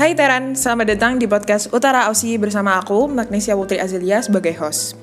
[0.00, 4.96] Hai Teran, selamat datang di podcast Utara Aussie bersama aku, Magnesia Putri Azelia sebagai host.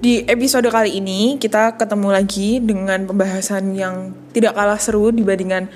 [0.00, 5.68] Di episode kali ini, kita ketemu lagi dengan pembahasan yang tidak kalah seru dibandingkan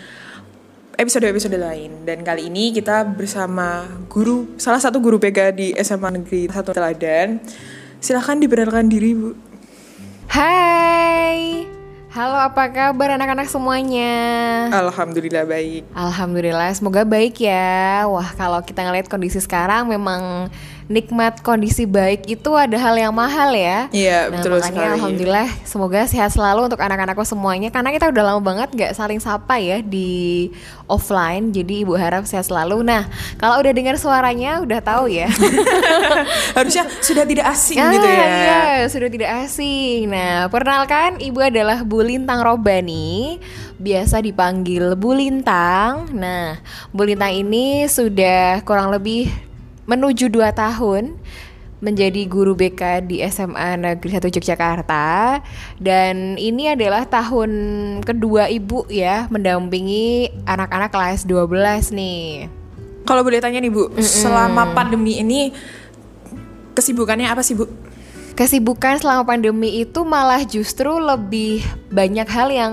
[0.97, 2.09] episode-episode lain.
[2.09, 7.45] Dan kali ini kita bersama guru, salah satu guru PK di SMA Negeri 1 Teladan.
[8.01, 9.37] Silahkan diperkenalkan diri, Bu.
[10.33, 11.69] Hai,
[12.15, 14.15] halo apa kabar anak-anak semuanya?
[14.71, 15.83] Alhamdulillah baik.
[15.99, 18.07] Alhamdulillah, semoga baik ya.
[18.07, 20.47] Wah, kalau kita ngeliat kondisi sekarang memang
[20.85, 23.89] nikmat kondisi baik itu ada hal yang mahal ya.
[23.89, 24.95] Iya, nah, betul makanya sekali.
[25.01, 29.57] alhamdulillah semoga sehat selalu untuk anak-anakku semuanya karena kita udah lama banget gak saling sapa
[29.57, 30.53] ya di
[30.85, 31.51] offline.
[31.51, 32.85] Jadi Ibu harap sehat selalu.
[32.85, 33.09] Nah,
[33.41, 35.29] kalau udah dengar suaranya udah tahu ya.
[36.57, 38.25] Harusnya sudah tidak asing Ah, gitu ya.
[38.29, 40.13] Iya, sudah tidak asing.
[40.13, 43.41] Nah, perkenalkan Ibu adalah Bu Lintang Robani,
[43.81, 46.13] biasa dipanggil Bu Lintang.
[46.13, 46.61] Nah,
[46.93, 49.33] Bu Lintang ini sudah kurang lebih
[49.85, 51.17] menuju 2 tahun
[51.85, 55.41] menjadi guru BK di SMA Negeri 1 Yogyakarta
[55.77, 57.51] dan ini adalah tahun
[58.01, 62.49] kedua Ibu ya mendampingi anak-anak kelas 12 nih.
[63.05, 65.53] Kalau boleh tanya nih Bu, selama pandemi ini
[66.73, 67.69] kesibukannya apa sih Bu?
[68.33, 71.61] Kesibukan selama pandemi itu malah justru lebih
[71.93, 72.73] banyak hal yang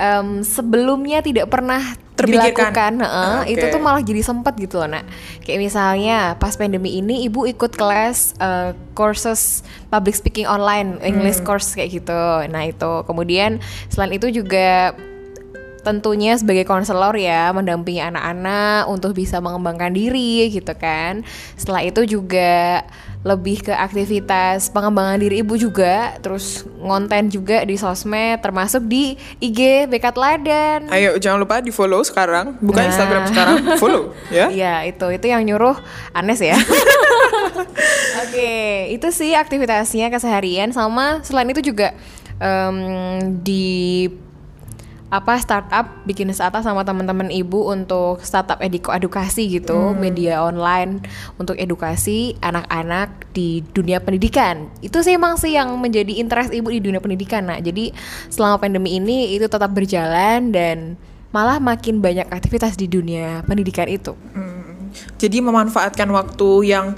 [0.00, 1.78] em, sebelumnya tidak pernah
[2.16, 2.72] Terpikirkan.
[2.72, 2.92] dilakukan.
[3.04, 3.42] Heeh, Ah.
[3.44, 5.04] Itu tuh malah jadi sempet gitu loh, nak.
[5.44, 9.60] Kayak misalnya pas pandemi ini ibu ikut kelas eh, courses
[9.92, 12.22] public speaking online, English course kayak gitu.
[12.48, 12.92] Nah itu.
[13.04, 13.60] Kemudian
[13.92, 14.96] selain itu juga
[15.86, 21.22] tentunya sebagai konselor ya mendampingi anak-anak untuk bisa mengembangkan diri gitu kan.
[21.54, 22.82] Setelah itu juga
[23.22, 29.90] lebih ke aktivitas pengembangan diri ibu juga, terus ngonten juga di sosmed termasuk di IG
[29.90, 30.80] BK Teladan.
[30.94, 32.90] Ayo jangan lupa di follow sekarang, buka Nah.
[32.90, 34.46] Instagram sekarang, follow ya.
[34.56, 35.74] Iya itu itu yang nyuruh
[36.14, 36.54] Anes ya.
[38.26, 38.54] Oke
[38.94, 41.98] itu sih aktivitasnya keseharian sama selain itu juga
[42.38, 42.78] em,
[43.42, 44.06] di
[45.06, 50.98] apa startup bikin startup sama teman-teman ibu untuk startup ediko edukasi gitu media online
[51.38, 54.66] untuk edukasi anak-anak di dunia pendidikan.
[54.82, 57.94] Itu sih emang sih yang menjadi interest ibu di dunia pendidikan nah jadi
[58.32, 60.98] selama pandemi ini itu tetap berjalan dan
[61.30, 64.16] malah makin banyak aktivitas di dunia pendidikan itu.
[64.32, 64.88] Hmm,
[65.20, 66.96] Jadi memanfaatkan waktu yang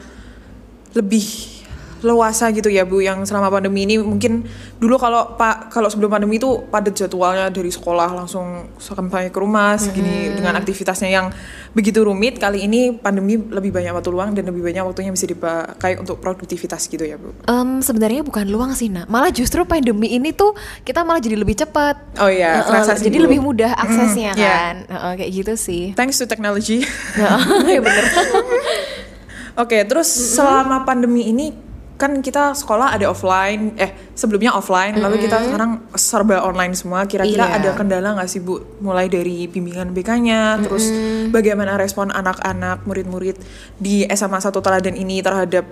[0.95, 1.58] lebih
[2.03, 3.99] luasa gitu ya Bu yang selama pandemi ini.
[3.99, 4.47] Mungkin
[4.79, 9.75] dulu kalau Pak kalau sebelum pandemi itu padat jadwalnya dari sekolah langsung sampai ke rumah
[9.81, 11.27] segini dengan aktivitasnya yang
[11.75, 12.39] begitu rumit.
[12.39, 16.87] Kali ini pandemi lebih banyak waktu luang dan lebih banyak waktunya bisa dipakai untuk produktivitas
[16.87, 17.35] gitu ya Bu.
[17.47, 19.11] Em, sebenarnya bukan luang sih nak.
[19.11, 20.55] Malah justru pandemi ini tuh
[20.87, 22.19] kita malah jadi lebih cepat.
[22.23, 24.49] Oh iya, kerasa sih, jadi lebih mudah aksesnya iya.
[24.49, 24.75] kan.
[24.89, 25.83] Heeh, kayak gitu sih.
[25.95, 26.83] Thanks to technology.
[27.73, 28.05] ya bener.
[29.63, 31.51] Oke, terus selama pandemi ini
[31.99, 37.03] kan kita sekolah ada offline, eh sebelumnya offline, lalu kita sekarang serba online semua.
[37.11, 37.57] Kira-kira Iya.
[37.59, 38.63] ada kendala nggak sih Bu?
[38.79, 40.87] Mulai dari bimbingan BK-nya, terus
[41.35, 43.35] bagaimana respon anak-anak, murid-murid
[43.83, 45.67] di SMA 1 Teladan ini terhadap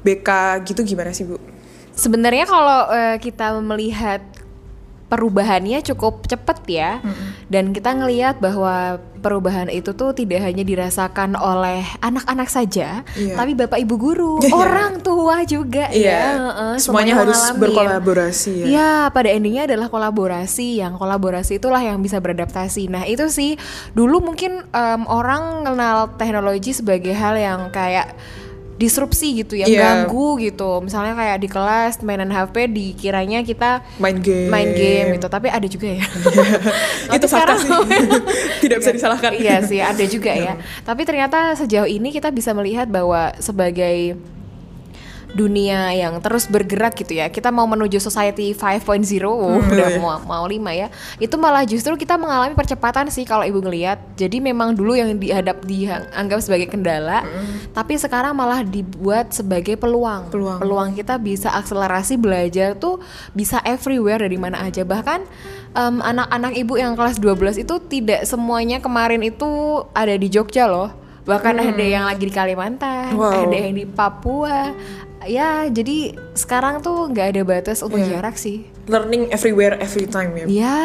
[0.00, 0.28] BK
[0.64, 1.36] gitu gimana sih Bu?
[1.92, 4.24] Sebenarnya kalau eh, kita melihat
[5.06, 6.98] perubahannya cukup cepat ya,
[7.46, 13.34] dan kita ngelihat bahwa perubahan itu tuh tidak hanya dirasakan oleh anak-anak saja, Iya.
[13.34, 14.54] tapi bapak ibu guru, Iya.
[14.54, 17.60] orang tua juga ya, heeh, semuanya harus mengalami.
[17.66, 18.66] berkolaborasi ya.
[18.70, 20.78] Ya, pada endingnya adalah kolaborasi.
[20.78, 22.86] Yang kolaborasi itulah yang bisa beradaptasi.
[22.86, 23.58] Nah, itu sih
[23.92, 28.14] dulu mungkin em, orang kenal teknologi sebagai hal yang kayak
[28.76, 29.80] disrupsi gitu ya, Iya.
[30.04, 30.80] ganggu gitu.
[30.80, 34.48] Misalnya kayak di kelas mainan HP dikiranya kita Main game.
[34.48, 36.04] main game gitu, tapi ada juga ya.
[37.16, 37.72] Itu fakta sih.
[38.62, 39.32] Tidak bisa disalahkan.
[39.32, 40.54] Iya sih, ada juga ya.
[40.82, 44.20] Tapi ternyata sejauh ini kita bisa melihat bahwa sebagai
[45.36, 47.28] dunia yang terus bergerak gitu ya.
[47.28, 48.80] Kita mau menuju society 5.0,
[49.22, 50.00] oh, Hmm, udah iya.
[50.00, 50.88] mau mau 5 ya.
[51.20, 54.00] Itu malah justru kita mengalami percepatan sih kalau Ibu ngelihat.
[54.16, 57.20] Jadi memang dulu yang dihadap dianggap sebagai kendala,
[57.76, 60.32] tapi sekarang malah dibuat sebagai peluang.
[60.32, 60.88] Peluang.
[60.96, 62.96] kita bisa akselerasi belajar tuh
[63.36, 64.80] bisa everywhere dari mana aja.
[64.80, 65.20] Bahkan
[65.76, 69.44] anak-anak Ibu yang kelas 12 itu tidak semuanya kemarin itu
[69.92, 70.88] ada di Jogja loh.
[71.26, 73.50] Bahkan ada yang lagi di Kalimantan, Wow.
[73.50, 74.70] ada yang di Papua.
[75.26, 78.18] Ya, jadi sekarang tuh nggak ada batas untuk Iya.
[78.18, 78.64] jarak sih.
[78.86, 80.46] Learning everywhere every time ya.
[80.46, 80.80] Ya,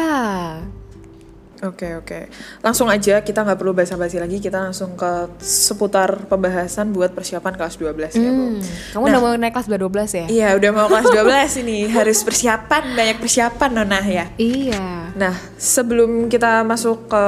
[1.62, 2.26] Oke oke,
[2.58, 7.78] langsung aja kita nggak perlu basa-basi lagi, kita langsung ke seputar pembahasan buat persiapan kelas
[7.78, 8.58] 12 ya Bu.
[8.58, 8.58] Hmm,
[8.90, 10.26] kamu udah mau naik kelas 12 ya?
[10.26, 14.26] Iya udah mau kelas 12 ini, harus persiapan, banyak persiapan Nona ya.
[14.34, 15.14] Iya.
[15.14, 17.24] Nah sebelum kita masuk ke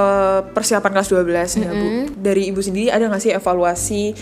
[0.51, 1.87] persiapan kelas 12 ya Bu,
[2.19, 4.19] dari Ibu sendiri ada nggak sih evaluasi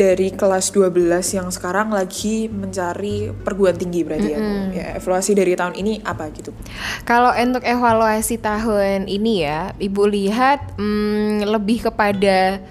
[0.00, 4.52] dari kelas 12 yang sekarang lagi mencari perguruan tinggi berarti ya Bu?
[4.72, 6.56] Ya evaluasi dari tahun ini apa gitu?
[7.04, 12.64] Kalau untuk evaluasi tahun ini ya, Ibu lihat hmm, lebih kepada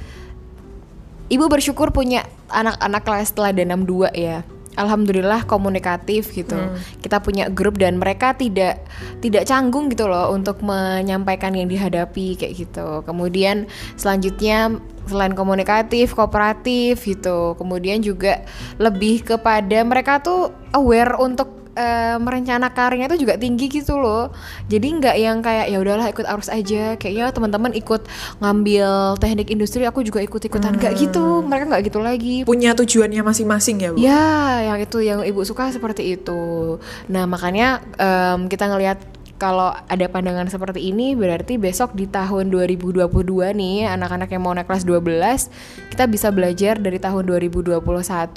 [1.30, 4.42] Ibu bersyukur punya anak-anak kelas teladan 62 ya.
[4.74, 6.58] Alhamdulillah komunikatif gitu.
[7.04, 8.82] Kita punya grup dan mereka tidak
[9.22, 13.04] tidak canggung gitu loh untuk menyampaikan yang dihadapi kayak gitu.
[13.04, 14.80] Kemudian selanjutnya
[15.10, 17.58] selain komunikatif, kooperatif gitu.
[17.58, 18.46] Kemudian juga
[18.78, 24.30] lebih kepada mereka tuh aware untuk eh, merencana karirnya itu juga tinggi gitu loh.
[24.68, 27.00] Jadi nggak yang kayak ya udahlah ikut arus aja.
[27.00, 28.02] Kayaknya teman-teman ikut
[28.44, 30.76] ngambil teknik industri, aku juga ikut-ikutan.
[30.76, 31.42] Nggak gitu.
[31.42, 32.36] Mereka nggak gitu lagi.
[32.44, 33.98] Punya tujuannya masing-masing ya Bu?
[33.98, 34.30] Ya,
[34.70, 36.78] yang itu yang ibu suka seperti itu.
[37.08, 43.08] Nah makanya em, kita ngelihat kalau ada pandangan seperti ini berarti besok di tahun 2022
[43.56, 47.80] nih anak-anak yang mau naik kelas 12 kita bisa belajar dari tahun 2021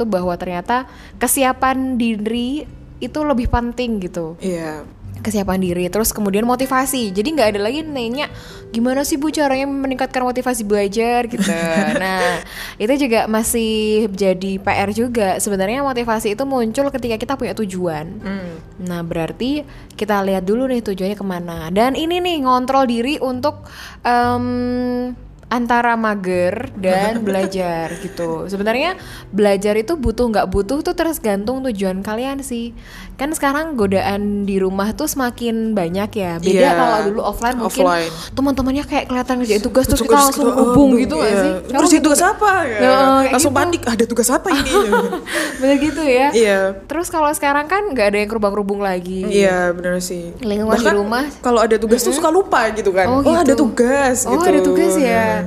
[0.07, 0.87] bahwa ternyata
[1.19, 2.65] kesiapan diri
[3.03, 4.87] itu lebih penting gitu Iya.
[5.23, 7.15] Kesiapan diri terus kemudian motivasi.
[7.15, 8.29] Jadi nggak ada lagi nanya
[8.75, 11.31] gimana sih bu caranya meningkatkan motivasi belajar?
[11.31, 11.49] gitu.
[12.03, 12.43] Nah
[12.77, 15.39] itu juga masih jadi PR juga.
[15.39, 18.07] Sebenarnya motivasi itu muncul ketika kita punya tujuan.
[18.23, 18.55] Hmm.
[18.83, 19.63] nah berarti
[19.95, 21.71] kita lihat dulu nih tujuannya ke mana.
[21.71, 23.63] Dan ini nih ngontrol diri untuk
[24.03, 25.15] em,
[25.53, 28.49] antara mager dan belajar gitu.
[28.49, 28.97] Sebenarnya
[29.29, 32.73] belajar itu butuh nggak butuh tuh tergantung tujuan kalian sih.
[33.21, 36.33] Kan sekarang godaan di rumah tuh semakin banyak ya.
[36.41, 36.73] Beda Iya.
[36.73, 37.85] kalau dulu offline mungkin
[38.33, 41.43] teman-temannya kayak kelihatan ngerjain tugas terus kita langsung oh, hubung gitu nggak iya.
[41.45, 41.53] sih?
[41.69, 42.79] Terus itu gitu tugas apa ya?
[42.81, 42.97] Ya,
[43.37, 43.61] Langsung gitu.
[43.61, 44.73] panik, ada tugas apa ini?
[45.61, 46.29] Bener gitu ya.
[46.33, 46.61] Iya.
[46.89, 49.29] Terus kalau sekarang kan nggak ada yang kerubang-kerubung lagi.
[49.29, 50.33] Iya benar sih.
[50.41, 51.25] Lingkungan di Bahkan rumah.
[51.45, 53.07] Kalau ada tugas tuh suka lupa gitu kan.
[53.13, 53.69] Oh, Oh, ada gitu.
[53.69, 54.49] tugas Oh gitu.
[54.49, 55.42] ada tugas ya.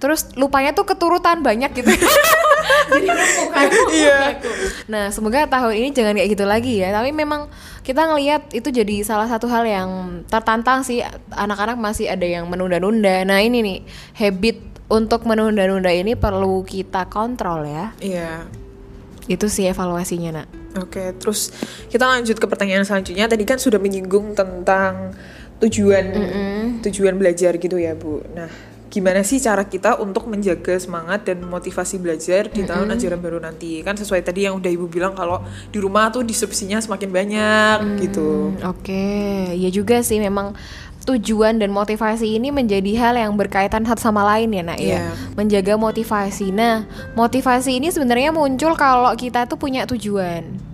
[0.00, 1.92] Terus lupanya tuh keturutan banyak gitu.
[2.90, 3.68] Jadi numpuk kan.
[3.92, 4.20] Iya.
[4.88, 6.90] Nah semoga tahun ini jangan kayak gitu lagi ya.
[6.90, 7.52] Tapi memang
[7.84, 9.90] kita ngelihat itu jadi salah satu hal yang
[10.26, 11.04] tertantang sih.
[11.30, 13.22] Anak-anak masih ada yang menunda-nunda.
[13.28, 13.78] Nah ini nih
[14.16, 17.94] habit untuk menunda-nunda ini perlu kita kontrol ya.
[18.02, 18.48] Iya.
[19.30, 20.48] Itu sih evaluasinya nak.
[20.78, 21.50] Oke, terus
[21.90, 23.26] kita lanjut ke pertanyaan selanjutnya.
[23.30, 25.14] Tadi kan sudah menyinggung tentang
[25.62, 26.14] tujuan
[26.82, 28.22] tujuan belajar gitu ya, Bu.
[28.34, 28.50] Nah,
[28.90, 33.80] gimana sih cara kita untuk menjaga semangat dan motivasi belajar di tahun ajaran baru nanti?
[33.86, 35.40] Kan sesuai tadi yang udah Ibu bilang kalau
[35.70, 38.50] di rumah tuh disrupsinya semakin banyak gitu.
[38.58, 40.58] Hmm, Oke, ya juga sih memang
[41.06, 44.86] tujuan dan motivasi ini menjadi hal yang berkaitan satu sama lain ya nak ya.
[45.00, 45.02] Iya.
[45.38, 46.52] Menjaga motivasi.
[46.52, 46.84] Nah,
[47.16, 50.69] motivasi ini sebenarnya muncul kalau kita tuh punya tujuan.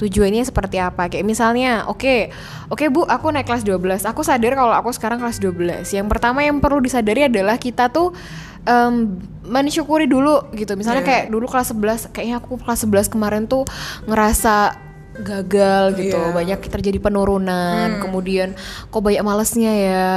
[0.00, 1.12] Tujuannya seperti apa?
[1.12, 2.32] Kayak misalnya, oke,
[2.72, 4.08] oke Bu, aku naik kelas 12.
[4.08, 5.92] Aku sadar kalau aku sekarang kelas 12.
[5.92, 8.16] Yang pertama yang perlu disadari adalah kita tuh
[8.64, 10.72] em, mensyukuri dulu gitu.
[10.74, 11.08] Misalnya Iya.
[11.12, 13.68] kayak dulu kelas 11, kayaknya aku kelas 11 kemarin tuh
[14.08, 14.88] ngerasa
[15.20, 16.32] gagal gitu Iya.
[16.32, 18.56] banyak terjadi penurunan kemudian
[18.88, 20.08] kok banyak malesnya ya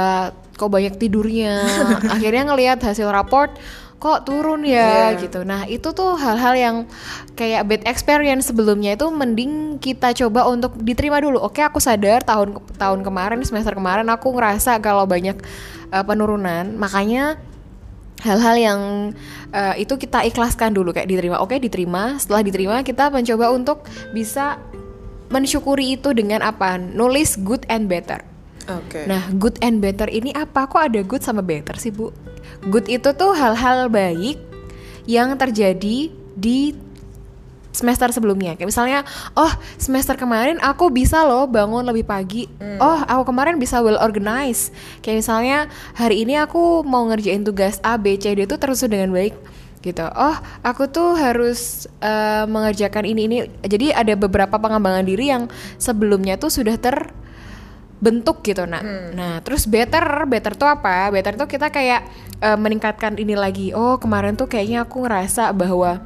[0.54, 1.60] kok banyak tidurnya
[2.14, 3.52] akhirnya ngelihat hasil raport
[4.04, 5.24] kok turun ya Iya.
[5.24, 5.40] gitu.
[5.48, 6.76] Nah itu tuh hal-hal yang
[7.32, 11.40] kayak bad experience sebelumnya itu mending kita coba untuk diterima dulu.
[11.40, 15.40] Oke aku sadar tahun tahun kemarin semester kemarin aku ngerasa kalau banyak
[15.88, 16.76] uh, penurunan.
[16.76, 17.40] Makanya
[18.20, 18.80] hal-hal yang
[19.56, 21.40] uh, itu kita ikhlaskan dulu kayak diterima.
[21.40, 22.20] Oke diterima.
[22.20, 24.60] Setelah diterima kita mencoba untuk bisa
[25.32, 26.76] mensyukuri itu dengan apa?
[26.76, 28.20] Nulis good and better.
[28.64, 29.04] Oke.
[29.04, 30.68] nah good and better ini apa?
[30.68, 32.12] Kok ada good sama better sih bu
[32.70, 34.40] good itu tuh hal-hal baik
[35.04, 36.72] yang terjadi di
[37.74, 38.54] semester sebelumnya.
[38.54, 39.00] Kayak misalnya
[39.34, 42.46] oh semester kemarin aku bisa loh bangun lebih pagi.
[42.78, 44.70] Oh aku kemarin bisa well organized.
[45.02, 45.58] Kayak misalnya
[45.98, 49.34] hari ini aku mau ngerjain tugas A B C D itu terus dengan baik.
[49.82, 50.06] Gitu.
[50.06, 53.38] Oh aku tuh harus eh, mengerjakan ini ini.
[53.66, 56.78] Jadi ada beberapa pengembangan diri yang sebelumnya tuh sudah
[57.98, 58.84] terbentuk gitu nah
[59.16, 61.08] nah terus better better tuh apa?
[61.08, 62.04] Better tuh kita kayak
[62.44, 63.72] eh, meningkatkan ini lagi.
[63.72, 66.04] Oh kemarin tuh kayaknya aku ngerasa bahwa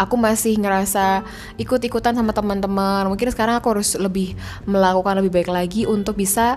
[0.00, 1.20] aku masih ngerasa
[1.60, 3.04] ikut-ikutan sama teman-teman.
[3.12, 4.32] Mungkin sekarang aku harus lebih
[4.64, 6.56] melakukan lebih baik lagi untuk bisa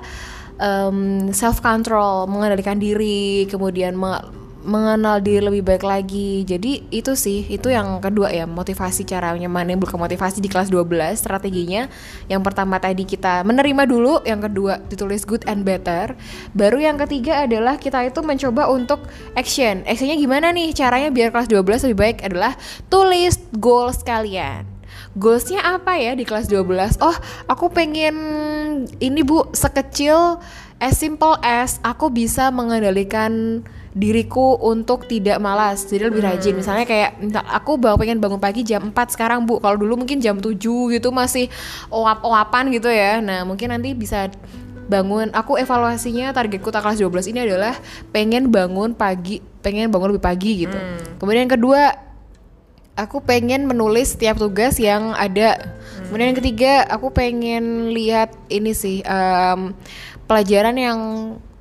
[1.36, 6.48] self control, mengendalikan diri, kemudian me- mengenal diri lebih baik lagi.
[6.48, 11.91] Jadi itu sih, itu yang kedua ya, motivasi caranya menimbulkan motivasi di kelas 12 strateginya.
[12.32, 16.15] Yang pertama tadi kita menerima dulu, yang kedua ditulis good and better.
[16.55, 19.03] Baru yang ketiga adalah kita itu mencoba untuk
[19.36, 19.84] action.
[19.84, 22.55] Actionnya gimana nih caranya biar kelas 12 lebih baik adalah
[22.88, 24.74] tulis goals kalian.
[25.13, 26.98] Goalsnya apa ya di kelas 12?
[26.98, 27.13] Oh,
[27.46, 28.15] aku pengen
[28.98, 30.41] ini bu sekecil
[30.82, 33.62] as simple as aku bisa mengendalikan
[33.94, 36.58] diriku untuk tidak malas jadi lebih rajin.
[36.58, 39.62] Misalnya kayak aku baru pengen bangun pagi jam 4 sekarang bu.
[39.62, 40.58] Kalau dulu mungkin jam 7
[40.98, 41.48] gitu masih
[41.94, 43.22] oap-oapan gitu ya.
[43.22, 44.34] Nah mungkin nanti bisa
[44.90, 45.30] bangun.
[45.32, 47.78] Aku evaluasinya targetku tak kelas 12 ini adalah
[48.10, 50.78] pengen bangun pagi pengen bangun lebih pagi gitu.
[51.22, 51.82] Kemudian yang kedua
[52.94, 55.58] aku pengen menulis setiap tugas yang ada.
[56.10, 59.74] Kemudian yang ketiga aku pengen lihat ini sih em,
[60.26, 61.00] pelajaran yang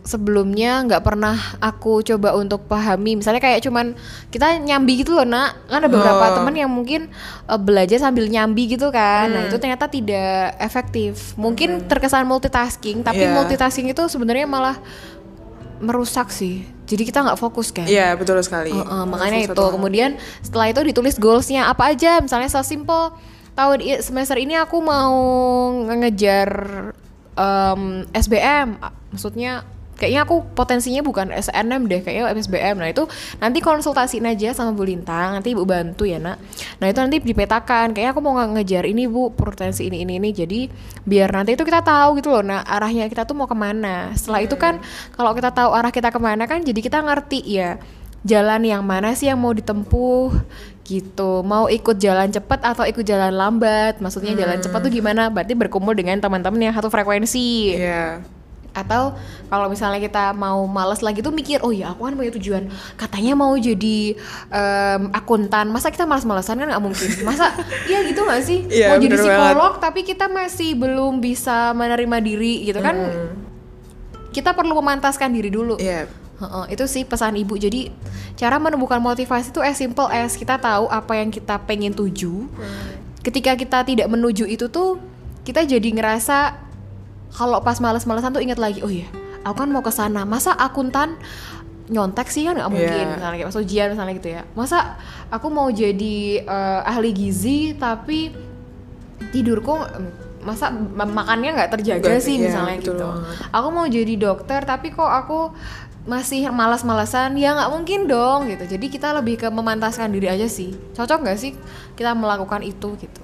[0.02, 3.14] sebelumnya nggak pernah aku coba untuk pahami.
[3.14, 3.94] Misalnya kayak cuman
[4.28, 5.62] kita nyambi gitu loh nak.
[5.64, 6.34] Kan ada beberapa Oh.
[6.36, 7.06] teman yang mungkin
[7.44, 9.28] eh, belajar sambil nyambi gitu kan.
[9.28, 11.34] Nah itu ternyata tidak efektif.
[11.34, 13.32] Mungkin terkesan multitasking tapi Iya.
[13.32, 14.76] multitasking itu sebenarnya malah
[15.78, 16.62] merusak sih.
[16.82, 17.86] Jadi kita nggak fokus kan.
[17.86, 18.70] Iya betul sekali.
[18.70, 19.72] Heeh, makanya Sesuatu itu.
[19.72, 22.18] kemudian setelah itu ditulis goalsnya apa aja.
[22.18, 23.14] Misalnya sesimpel
[23.52, 25.14] tahun semester ini aku mau
[25.84, 26.50] ngejar
[27.32, 27.82] em,
[28.12, 29.64] SBM A- maksudnya
[30.02, 33.06] kayaknya aku potensinya bukan SNM deh kayaknya SBM nah itu
[33.38, 36.42] nanti konsultasiin aja sama Bu Lintang nanti Ibu bantu ya nak.
[36.82, 37.94] Nah itu nanti dipetakan.
[37.94, 40.34] Kayaknya aku mau nge- ngejar ini Bu potensi ini ini ini.
[40.34, 40.66] Jadi
[41.06, 44.10] biar nanti itu kita tahu gitu loh nah arahnya kita tuh mau ke mana.
[44.18, 44.82] Setelah itu kan
[45.14, 47.78] kalau kita tahu arah kita ke mana kan jadi kita ngerti ya
[48.22, 50.34] jalan yang mana sih yang mau ditempuh
[50.86, 51.42] gitu.
[51.46, 53.98] Mau ikut jalan cepat atau ikut jalan lambat?
[54.02, 55.30] Maksudnya jalan cepat tuh gimana?
[55.30, 57.78] Berarti berkumpul dengan teman-teman yang satu frekuensi.
[57.78, 58.22] Iya.
[58.72, 59.12] Atau
[59.52, 62.62] kalau misalnya kita mau males lagi tuh mikir oh ya aku kan punya tujuan.
[62.96, 64.16] Katanya mau jadi
[64.48, 65.68] em, akuntan.
[65.68, 67.08] Masa kita malas-malesan kan nggak mungkin?
[67.24, 67.52] Masa?
[67.90, 68.58] Iya gitu nggak sih?
[68.68, 69.36] Iya, mau jadi bener banget.
[69.36, 72.96] psikolog tapi kita masih belum bisa menerima diri gitu kan?
[74.32, 75.76] Kita perlu memantaskan diri dulu.
[75.76, 76.08] Iya.
[76.42, 77.54] Heeh, itu sih pesan ibu.
[77.54, 77.92] Jadi
[78.34, 82.48] cara menumbuhkan motivasi itu as simple as kita tahu apa yang kita pengen tuju.
[83.22, 84.98] Ketika kita tidak menuju itu tuh
[85.46, 86.58] kita jadi ngerasa
[87.32, 89.08] kalau pas males-malesan tuh ingat lagi, oh iya,
[89.42, 90.22] aku kan mau ke sana.
[90.22, 91.16] Masa akuntan
[91.84, 93.10] nyontek sih kan nggak mungkin Iya.
[93.10, 94.42] misalnya kayak pas ujian misalnya gitu ya.
[94.52, 94.78] Masa
[95.28, 98.32] aku mau jadi eh, ahli gizi tapi
[99.28, 100.04] tidurku em,
[100.42, 103.36] masa ma- makannya nggak terjaga Nggak, sih iya, misalnya gitu banget.
[103.48, 105.54] aku mau jadi dokter tapi kok aku
[106.02, 110.74] masih malas-malasan ya nggak mungkin dong gitu jadi kita lebih ke memantaskan diri aja sih
[110.92, 111.54] cocok nggak sih
[111.94, 113.22] kita melakukan itu gitu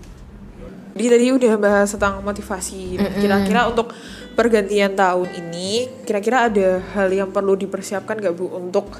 [0.98, 2.98] Jadi tadi udah bahas tentang motivasi.
[2.98, 3.94] Nah, Kira-kira untuk
[4.34, 8.50] pergantian tahun ini, kira-kira ada hal yang perlu dipersiapkan gak Bu?
[8.50, 8.90] Untuk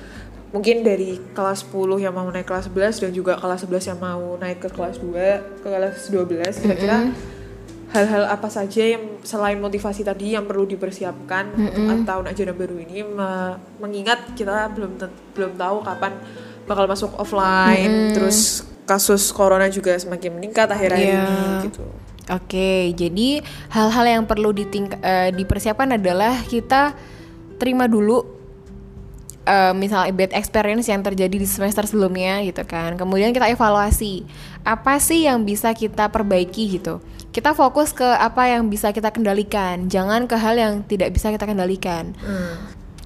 [0.49, 4.39] mungkin dari kelas 10 yang mau naik kelas 11 dan juga kelas 11 yang mau
[4.39, 5.11] naik ke kelas 2,
[5.59, 7.11] ke kelas 12, kira-kira
[7.89, 13.03] hal-hal apa saja yang selain motivasi tadi yang perlu dipersiapkan untuk tahun ajaran baru ini?
[13.03, 15.03] Me- mengingat kita belum
[15.35, 16.13] belum tahu kapan
[16.65, 21.29] bakal masuk offline terus kasus corona juga semakin meningkat akhir-akhir Iya.
[21.29, 21.85] ini gitu.
[22.29, 23.41] Oke, jadi
[23.73, 26.93] hal-hal yang perlu eh, dipersiapkan adalah kita
[27.57, 28.21] terima dulu
[29.45, 32.97] eh, misalnya bad experience yang terjadi di semester sebelumnya gitu kan.
[32.97, 34.29] Kemudian kita evaluasi
[34.61, 37.01] apa sih yang bisa kita perbaiki gitu.
[37.33, 41.45] Kita fokus ke apa yang bisa kita kendalikan, jangan ke hal yang tidak bisa kita
[41.45, 42.17] kendalikan.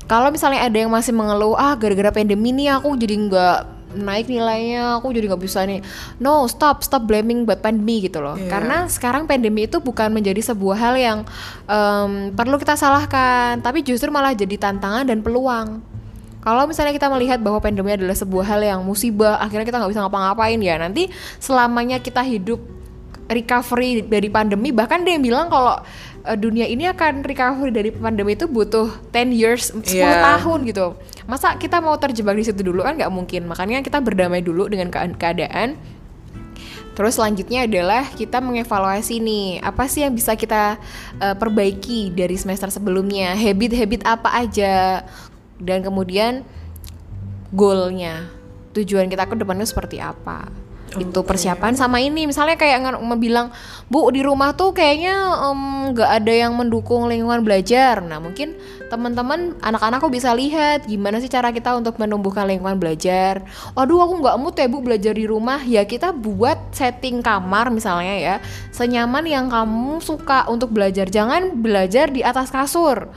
[0.06, 3.58] Kalau misalnya ada yang masih mengeluh, ah gara-gara pandemi nih aku jadi nggak
[3.94, 5.80] naik nilainya, aku jadi nggak bisa nih.
[6.18, 8.34] No, stop, stop blaming buat pandemi gitu loh.
[8.34, 8.48] Iya.
[8.48, 11.18] Karena sekarang pandemi itu bukan menjadi sebuah hal yang
[11.68, 15.80] em, perlu kita salahkan, tapi justru malah jadi tantangan dan peluang.
[16.42, 20.02] Kalau misalnya kita melihat bahwa pandemi adalah sebuah hal yang musibah, akhirnya kita nggak bisa
[20.02, 20.74] ngapa-ngapain ya.
[20.74, 21.06] Nanti
[21.38, 22.58] selamanya kita hidup
[23.30, 25.78] recovery dari pandemi, bahkan dia yang bilang kalau
[26.22, 30.38] eh, dunia ini akan recovery dari pandemi itu butuh 10 years, 10 Iya.
[30.38, 30.94] tahun gitu.
[31.26, 33.46] Masa kita mau terjebak di situ dulu kan nggak mungkin.
[33.46, 35.68] Makanya kita berdamai dulu dengan keadaan- keadaan.
[36.92, 40.76] Terus selanjutnya adalah kita mengevaluasi nih apa sih yang bisa kita
[41.18, 45.00] eh, perbaiki dari semester sebelumnya, habit-habit apa aja,
[45.56, 46.44] dan kemudian
[47.52, 48.28] goalnya,
[48.72, 50.48] tujuan kita ke depannya seperti apa.
[50.98, 53.48] Itu persiapan sama ini misalnya kayak mau bilang
[53.88, 55.14] bu di rumah tuh kayaknya
[55.92, 58.04] nggak ada yang mendukung lingkungan belajar.
[58.04, 58.56] Nah mungkin
[58.92, 63.40] teman-teman anak-anakku bisa lihat gimana sih cara kita untuk menumbuhkan lingkungan belajar.
[63.72, 65.64] Aduh aku nggak mood ya bu belajar di rumah.
[65.64, 68.34] Ya kita buat setting kamar misalnya ya
[68.68, 71.08] senyaman yang kamu suka untuk belajar.
[71.08, 73.08] Jangan belajar di atas kasur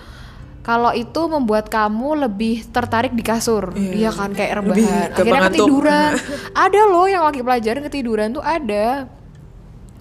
[0.66, 5.14] kalau itu membuat kamu lebih tertarik di kasur, iya kan kayak rebahan.
[5.14, 5.54] Akhirnya ngantuk.
[5.62, 6.12] ketiduran.
[6.66, 9.06] ada loh yang lagi pelajaran ketiduran tuh ada.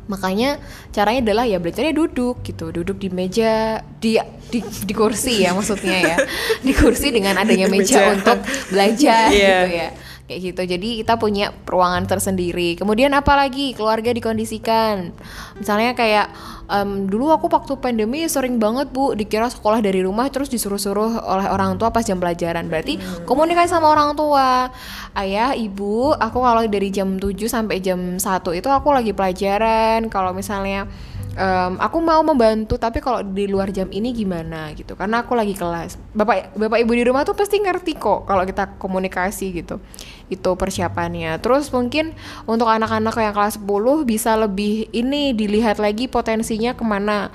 [0.09, 0.61] Makanya
[0.93, 4.17] caranya adalah ya belajarnya duduk gitu, duduk di meja, di
[4.49, 6.17] di, di kursi ya maksudnya ya,
[6.67, 8.17] di kursi dengan adanya meja Meja.
[8.17, 8.39] untuk
[8.73, 9.57] belajar Iya.
[9.65, 9.89] gitu ya
[10.25, 10.63] kayak gitu.
[10.65, 12.81] Jadi kita punya ruangan tersendiri.
[12.81, 15.13] Kemudian apalagi keluarga dikondisikan.
[15.61, 16.33] Misalnya kayak
[16.73, 21.47] em, dulu aku waktu pandemi sering banget bu dikira sekolah dari rumah terus disuruh-suruh oleh
[21.53, 22.73] orang tua pas jam pelajaran.
[22.73, 22.97] Berarti
[23.29, 24.73] komunikasi sama orang tua.
[25.13, 28.25] Ayah ibu aku kalau dari jam 7 sampai jam 1
[28.57, 30.09] itu aku lagi pelajaran.
[30.09, 30.89] Kalau misalnya
[31.35, 34.95] Em, aku mau membantu tapi kalau di luar jam ini gimana gitu.
[34.95, 35.99] Karena aku lagi kelas.
[36.15, 39.83] Bapak bapak ibu di rumah tuh pasti ngerti kok kalau kita komunikasi gitu.
[40.31, 41.43] Itu persiapannya.
[41.43, 42.15] Terus mungkin
[42.47, 47.35] untuk anak-anak yang kelas 10 bisa lebih ini dilihat lagi potensinya ke mana.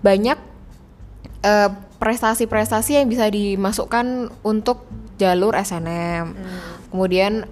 [0.00, 0.38] Banyak
[1.42, 4.88] eh, prestasi-prestasi yang bisa dimasukkan untuk
[5.20, 6.32] jalur SNM
[6.90, 7.44] kemudian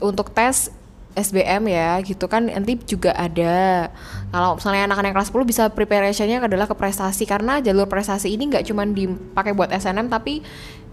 [0.00, 0.72] untuk tes
[1.18, 2.46] SBM ya gitu kan.
[2.46, 3.88] Nanti juga ada.
[4.30, 8.70] Kalau misalnya anak-anak kelas 10 bisa preparationnya adalah ke prestasi karena jalur prestasi ini nggak
[8.70, 10.42] cuma dipakai buat SNM tapi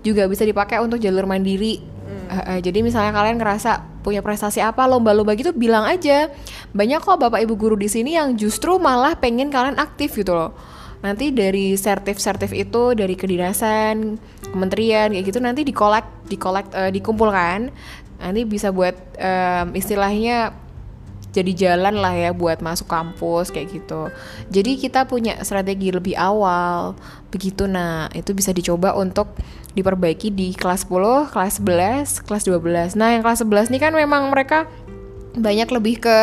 [0.02, 1.82] juga bisa dipakai untuk jalur mandiri.
[2.28, 6.32] Eh, eh, jadi misalnya kalian ngerasa punya prestasi apa lomba-lomba gitu bilang aja.
[6.72, 10.52] Banyak kok bapak ibu guru di sini yang justru malah pengen kalian aktif gitu loh.
[10.98, 14.18] Nanti dari sertif-sertif itu dari kedinasan
[14.50, 17.70] kementerian kayak gitu nanti dikolek dikolek eh, dikumpulkan
[18.18, 20.54] nanti bisa buat em, istilahnya
[21.32, 24.10] jadi jalan lah ya buat masuk kampus kayak gitu.
[24.50, 26.98] Jadi kita punya strategi lebih awal
[27.30, 27.70] begitu.
[27.70, 29.38] Nah itu bisa dicoba untuk
[29.78, 34.34] diperbaiki di kelas 10, kelas 11, kelas 12 nah yang kelas 11 ini kan memang
[34.34, 34.66] mereka
[35.38, 36.18] banyak lebih ke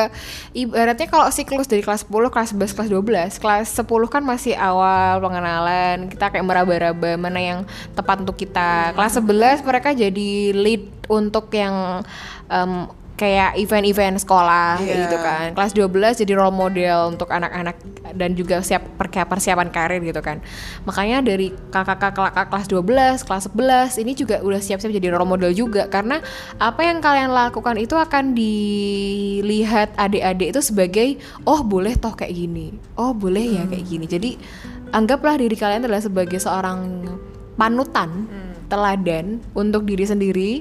[0.52, 5.22] ibaratnya kalau siklus dari kelas 10, kelas 11, kelas 12 kelas 10 kan masih awal
[5.22, 7.60] pengenalan kita kayak meraba-raba mana yang
[7.94, 8.92] tepat untuk kita.
[8.92, 12.02] Kelas 11 mereka jadi lead untuk yang
[12.50, 15.06] em, kayak event-event sekolah Iya.
[15.06, 15.54] gitu kan.
[15.54, 17.78] Kelas 12 jadi role model untuk anak-anak
[18.14, 20.42] dan juga siap persiapan karir gitu kan.
[20.82, 25.86] Makanya dari kakak-kakak kelas 12 kelas 11 ini juga udah siap-siap jadi role model juga.
[25.86, 26.18] Karena
[26.58, 31.08] apa yang kalian lakukan itu akan dilihat adik-adik itu sebagai
[31.46, 32.74] oh boleh toh kayak gini.
[32.98, 34.06] Oh boleh ya kayak gini.
[34.10, 34.30] Jadi
[34.90, 37.06] anggaplah diri kalian adalah sebagai seorang
[37.54, 38.26] panutan
[38.66, 40.52] teladan untuk diri sendiri.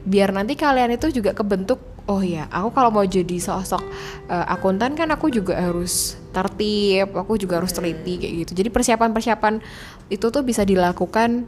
[0.00, 3.80] Biar nanti kalian itu juga kebentuk oh ya aku kalau mau jadi sosok
[4.26, 8.52] eh, akuntan kan aku juga harus tertib aku juga harus teliti kayak gitu.
[8.58, 9.62] Jadi persiapan-persiapan
[10.10, 11.46] itu tuh bisa dilakukan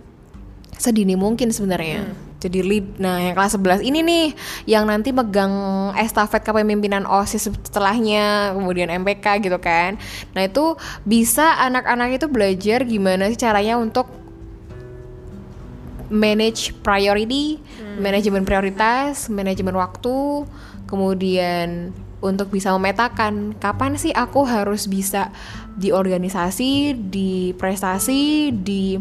[0.79, 2.07] sedini mungkin sebenarnya.
[2.42, 4.27] Jadi lead nah yang kelas 11 ini nih
[4.66, 5.55] yang nanti megang
[5.94, 9.94] estafet kepemimpinan OSIS setelahnya kemudian MPK gitu kan.
[10.35, 10.75] Nah itu
[11.07, 14.22] bisa anak-anak itu belajar gimana sih caranya untuk
[16.12, 17.57] manage priority,
[17.96, 20.44] manajemen prioritas, manajemen waktu,
[20.85, 25.33] kemudian untuk bisa memetakan kapan sih aku harus bisa
[25.75, 29.01] di organisasi, di prestasi, di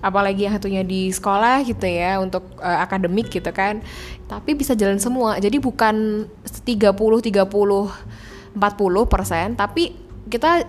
[0.00, 3.80] apalagi yang satunya di sekolah gitu ya untuk eh, akademik gitu kan.
[4.28, 5.40] Tapi bisa jalan semua.
[5.40, 7.48] Jadi bukan 30 30
[8.50, 9.94] 40 persen, tapi
[10.30, 10.66] kita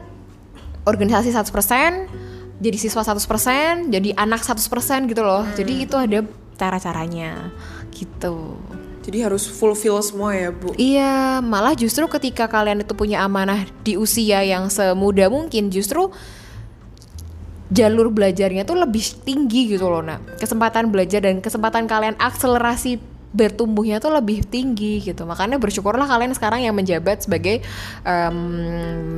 [0.86, 2.31] organisasi 100%,
[2.62, 5.44] jadi siswa 100%, jadi anak 100% gitu loh.
[5.58, 6.22] Jadi itu ada
[6.62, 7.50] cara-caranya
[7.90, 8.62] gitu.
[9.02, 10.78] Jadi harus fulfill semua ya bu.
[10.78, 16.14] Iya, malah justru ketika kalian itu punya amanah di usia yang semuda mungkin justru
[17.74, 20.38] jalur belajarnya tuh lebih tinggi gitu loh, nak.
[20.38, 25.24] Kesempatan belajar dan kesempatan kalian akselerasi bertumbuhnya tuh lebih tinggi gitu.
[25.24, 27.64] Makanya bersyukurlah kalian sekarang yang menjabat sebagai
[28.04, 28.38] em,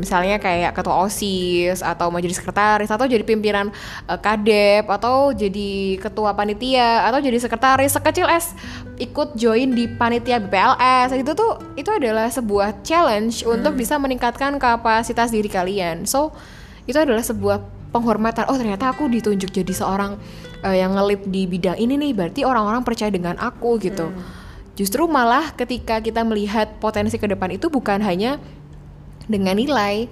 [0.06, 3.73] misalnya kayak ketua OSIS atau jadi sekretaris atau jadi pimpinan
[4.06, 8.54] eh, kadep atau jadi ketua panitia atau jadi sekretaris sekecil es
[9.02, 15.34] ikut join di panitia BPLS itu tuh itu adalah sebuah challenge untuk bisa meningkatkan kapasitas
[15.34, 16.06] diri kalian.
[16.06, 16.30] So
[16.86, 18.49] itu adalah sebuah penghormatan.
[18.49, 20.17] Oh ternyata aku ditunjuk jadi seorang
[20.65, 22.12] eh, yang ngelit di bidang ini nih.
[22.17, 24.10] Berarti orang-orang percaya dengan aku gitu.
[24.73, 28.41] Justru malah ketika kita melihat potensi ke depan itu bukan hanya
[29.29, 30.10] dengan nilai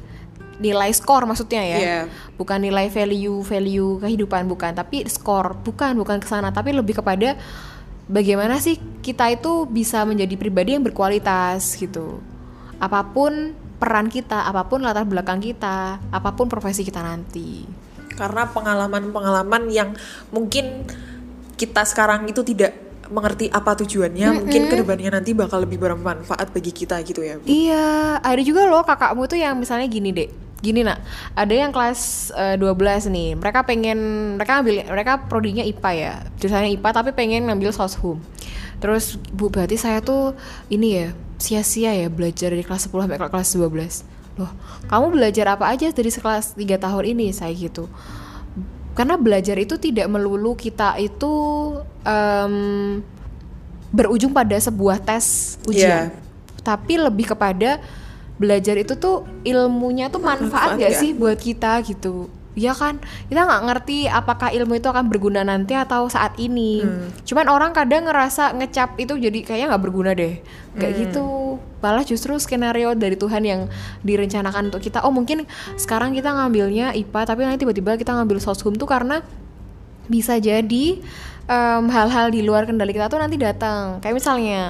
[0.62, 2.00] nilai skor maksudnya ya Iya.
[2.38, 7.34] bukan nilai value value kehidupan bukan tapi skor bukan bukan ke sana tapi lebih kepada
[8.06, 12.22] bagaimana sih kita itu bisa menjadi pribadi yang berkualitas gitu
[12.78, 17.66] apa pun peran kita apa pun latar belakang kita apa pun profesi kita nanti.
[18.14, 19.98] Karena pengalaman-pengalaman yang
[20.30, 20.86] mungkin
[21.58, 22.78] kita sekarang itu tidak
[23.12, 27.44] mengerti apa tujuannya, mungkin ke depannya nanti bakal lebih bermanfaat bagi kita gitu ya bu.
[27.44, 30.30] Iya, ada juga loh kakakmu tuh yang misalnya gini deh.
[30.62, 31.02] gini nak.
[31.34, 33.34] Ada yang kelas eh, 12 nih.
[33.34, 33.98] Mereka pengen
[34.38, 36.14] mereka ambil mereka prodinya IPA ya.
[36.38, 38.22] Jurusannya IPA tapi pengen ngambil soshum.
[38.78, 40.38] Terus bu berarti saya tuh
[40.70, 41.10] ini ya
[41.42, 44.52] sia-sia ya belajar dari kelas 10 sampai ke kelas 12 loh
[44.88, 47.36] kamu belajar apa aja dari sekelas 3 tahun ini?
[47.36, 47.92] Saya gitu.
[48.96, 51.32] Karena belajar itu tidak melulu kita itu
[52.04, 53.00] em,
[53.92, 56.12] berujung pada sebuah tes ujian.
[56.12, 56.20] Iya.
[56.62, 57.82] tapi lebih kepada
[58.38, 61.00] belajar itu tuh ilmunya tuh manfaat, Manfaat gak ya.
[61.02, 63.00] sih buat kita gitu ya kan?
[63.32, 66.84] Kita nggak ngerti apakah ilmu itu akan berguna nanti atau saat ini.
[66.84, 67.08] Hmm.
[67.24, 70.40] cuman orang kadang ngerasa ngecap itu jadi kayaknya nggak berguna deh.
[70.76, 71.00] Nggak Hmm.
[71.06, 71.26] gitu.
[71.82, 73.62] Malah justru skenario dari Tuhan yang
[74.04, 75.02] direncanakan untuk kita.
[75.02, 79.24] Oh mungkin sekarang kita ngambilnya IPA tapi nanti tiba-tiba kita ngambil soshum tuh karena
[80.12, 81.00] bisa jadi
[81.48, 84.00] em, hal-hal di luar kendali kita tuh nanti datang.
[84.00, 84.62] Kayak misalnya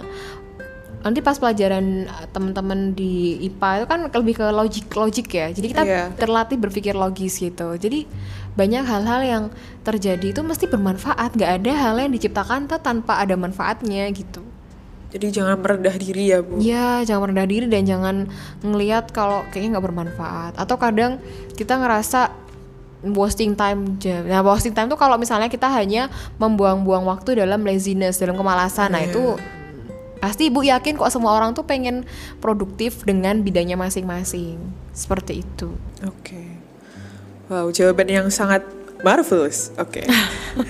[1.01, 3.11] nanti pas pelajaran eh, teman-teman di
[3.43, 6.03] IPA itu kan lebih ke logik logik ya jadi kita Iya.
[6.13, 8.05] terlatih berpikir logis gitu jadi
[8.51, 9.43] banyak hal-hal yang
[9.81, 14.43] terjadi itu mesti bermanfaat nggak ada hal yang diciptakan tuh tanpa ada manfaatnya gitu
[15.11, 16.55] Jadi jangan merendah diri ya bu.
[16.63, 18.15] Ya, jangan merendah diri dan jangan
[18.63, 20.53] ngelihat kalau kayaknya nggak bermanfaat.
[20.55, 21.19] Atau kadang
[21.51, 22.31] kita ngerasa
[23.03, 24.23] wasting time aja.
[24.23, 26.07] Nah, wasting time tuh kalau misalnya kita hanya
[26.39, 28.87] membuang-buang waktu dalam laziness, dalam kemalasan.
[28.87, 29.11] Nah, Iya.
[29.11, 29.35] itu
[30.21, 32.05] pasti Ibu yakin kok semua orang tuh pengen
[32.37, 34.61] produktif dengan bidangnya masing-masing.
[34.93, 35.73] Seperti itu.
[36.05, 36.61] Oke.
[37.49, 38.63] Wow, jawaban yang sangat
[39.01, 39.73] marvelous.
[39.81, 40.05] Oke.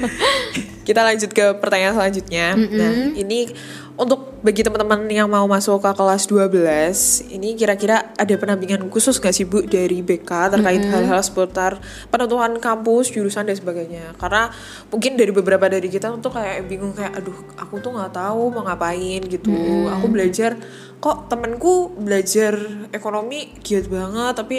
[0.88, 2.58] Kita lanjut ke pertanyaan selanjutnya.
[2.58, 3.52] Nah, ini
[3.98, 9.34] untuk bagi teman-teman yang mau masuk ke kelas 12, ini kira-kira ada pendampingan khusus nggak
[9.36, 11.78] sih Bu dari BK terkait hal-hal seputar
[12.10, 14.16] penentuan kampus, jurusan dan sebagainya?
[14.18, 14.50] Karena
[14.90, 18.66] mungkin dari beberapa dari kita untuk kayak bingung kayak aduh, aku tuh nggak tahu mau
[18.66, 19.54] ngapain gitu.
[19.94, 20.58] Aku belajar
[21.02, 22.58] kok temenku belajar
[22.94, 24.58] ekonomi giat banget tapi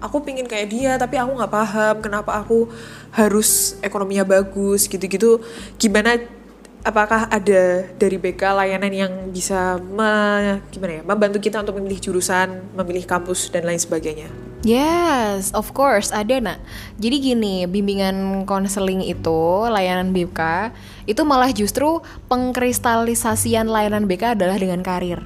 [0.00, 2.72] aku pingin kayak dia tapi aku nggak paham kenapa aku
[3.12, 5.44] harus ekonominya bagus gitu-gitu
[5.76, 6.39] gimana
[6.80, 12.60] apakah ada dari BK layanan yang bisa me- gimana ya membantu kita untuk memilih jurusan
[12.72, 16.60] memilih kampus dan lain sebagainya Yes, of course ada nak.
[17.00, 20.68] Jadi gini, bimbingan konseling itu layanan BK
[21.08, 25.24] itu malah justru pengkristalisasian layanan BK adalah dengan karir.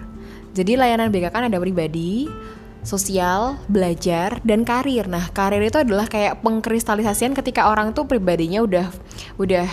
[0.55, 2.31] Jadi layanan BK kan ada pribadi,
[2.87, 5.11] sosial, belajar, dan karir.
[5.11, 8.87] Nah, karir itu adalah kayak pengkristalisasian ketika orang tuh pribadinya udah
[9.35, 9.67] udah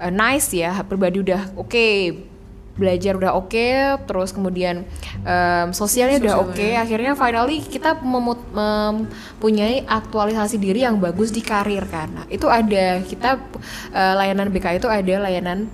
[0.00, 1.88] eh, nice ya, pribadi udah oke,
[2.74, 3.68] belajar udah oke,
[4.10, 4.82] terus kemudian
[5.22, 11.86] em, sosialnya udah oke, akhirnya finally kita memut- mempunyai aktualisasi diri yang bagus di karir
[11.86, 12.10] kan.
[12.10, 13.38] Nah, itu ada kita
[13.94, 15.70] eh, layanan BK itu ada layanan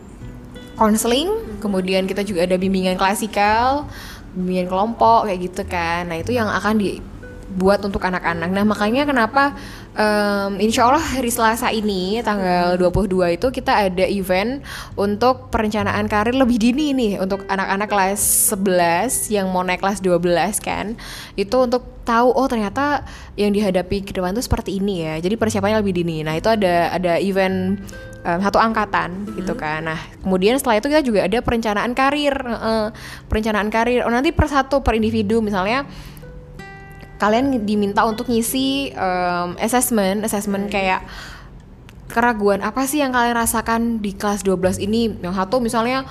[0.77, 1.29] konseling,
[1.61, 3.89] kemudian kita juga ada bimbingan klasikal,
[4.37, 6.09] bimbingan kelompok kayak gitu kan.
[6.09, 8.49] Nah, itu yang akan dibuat untuk anak-anak.
[8.53, 9.57] Nah, makanya kenapa
[9.97, 14.63] em, insya Allah hari Selasa ini tanggal 22 itu kita ada event
[14.95, 18.21] untuk perencanaan karir lebih dini nih untuk anak-anak kelas
[18.55, 20.95] 11 yang mau naik kelas 12 kan.
[21.35, 23.07] Itu untuk tahu oh ternyata
[23.39, 25.15] yang dihadapi ke depan tuh seperti ini ya.
[25.23, 26.27] Jadi persiapannya lebih dini.
[26.27, 27.79] Nah, itu ada ada event
[28.25, 29.87] um, satu angkatan gitu kan.
[29.87, 32.85] Nah, kemudian setelah itu kita juga ada perencanaan karir, heeh,
[33.29, 34.05] perencanaan karir.
[34.05, 35.87] Oh, nanti per satu per individu misalnya
[37.21, 41.05] kalian diminta untuk ngisi um, assessment, assessment kayak
[42.11, 45.15] keraguan apa sih yang kalian rasakan di kelas 12 ini?
[45.21, 46.09] Yang satu misalnya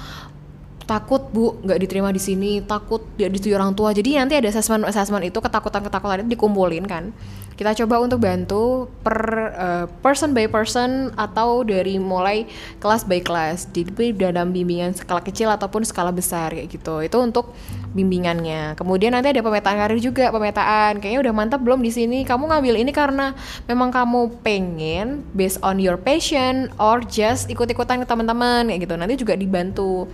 [0.89, 3.93] takut bu nggak diterima di sini takut tidak disetujui orang tua.
[3.93, 7.13] Jadi nanti ada assessment assessment itu ketakutan ketakutan itu dikumpulin kan.
[7.53, 9.19] Kita coba untuk bantu per
[9.51, 12.47] uh, person by person atau dari mulai
[12.79, 17.03] kelas by kelas jadi dalam bimbingan skala kecil ataupun skala besar kayak gitu.
[17.03, 17.51] Itu untuk
[17.91, 18.79] bimbingannya.
[18.79, 21.03] Kemudian nanti ada pemetaan karir juga pemetaan.
[21.03, 22.23] Kayaknya udah mantap belum di sini?
[22.23, 23.35] Kamu ngambil ini karena
[23.67, 28.95] memang kamu pengen based on your passion or just ikut-ikutan ke teman-teman kayak gitu.
[28.95, 30.07] Nanti juga dibantu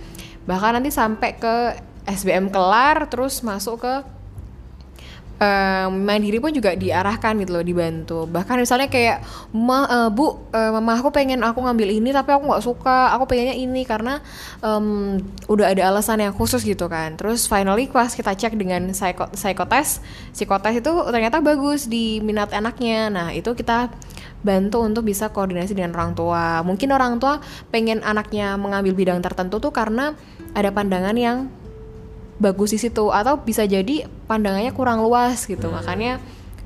[0.46, 1.54] bahkan nanti sampai ke
[2.06, 3.94] SBM kelar terus masuk ke
[5.42, 8.24] eh, mandiri pun juga diarahkan gitu loh dibantu.
[8.24, 9.20] Bahkan misalnya kayak
[9.52, 13.12] ma eh, bu eh, mama aku pengen aku ngambil ini tapi aku nggak suka.
[13.18, 14.20] Aku pengennya ini karena
[14.64, 15.18] em,
[15.50, 17.18] udah ada alasan yang khusus gitu kan.
[17.18, 20.00] Terus finally pas kita cek dengan psiko psikotes
[20.32, 23.92] psikotes itu ternyata bagus di minat anaknya nah itu kita
[24.46, 26.62] bantu untuk bisa koordinasi dengan orang tua.
[26.62, 27.42] Mungkin orang tua
[27.74, 30.14] pengen anaknya mengambil bidang tertentu tuh karena
[30.56, 31.52] ada pandangan yang
[32.40, 35.68] bagus di situ atau bisa jadi pandangannya kurang luas gitu.
[35.68, 36.16] Makanya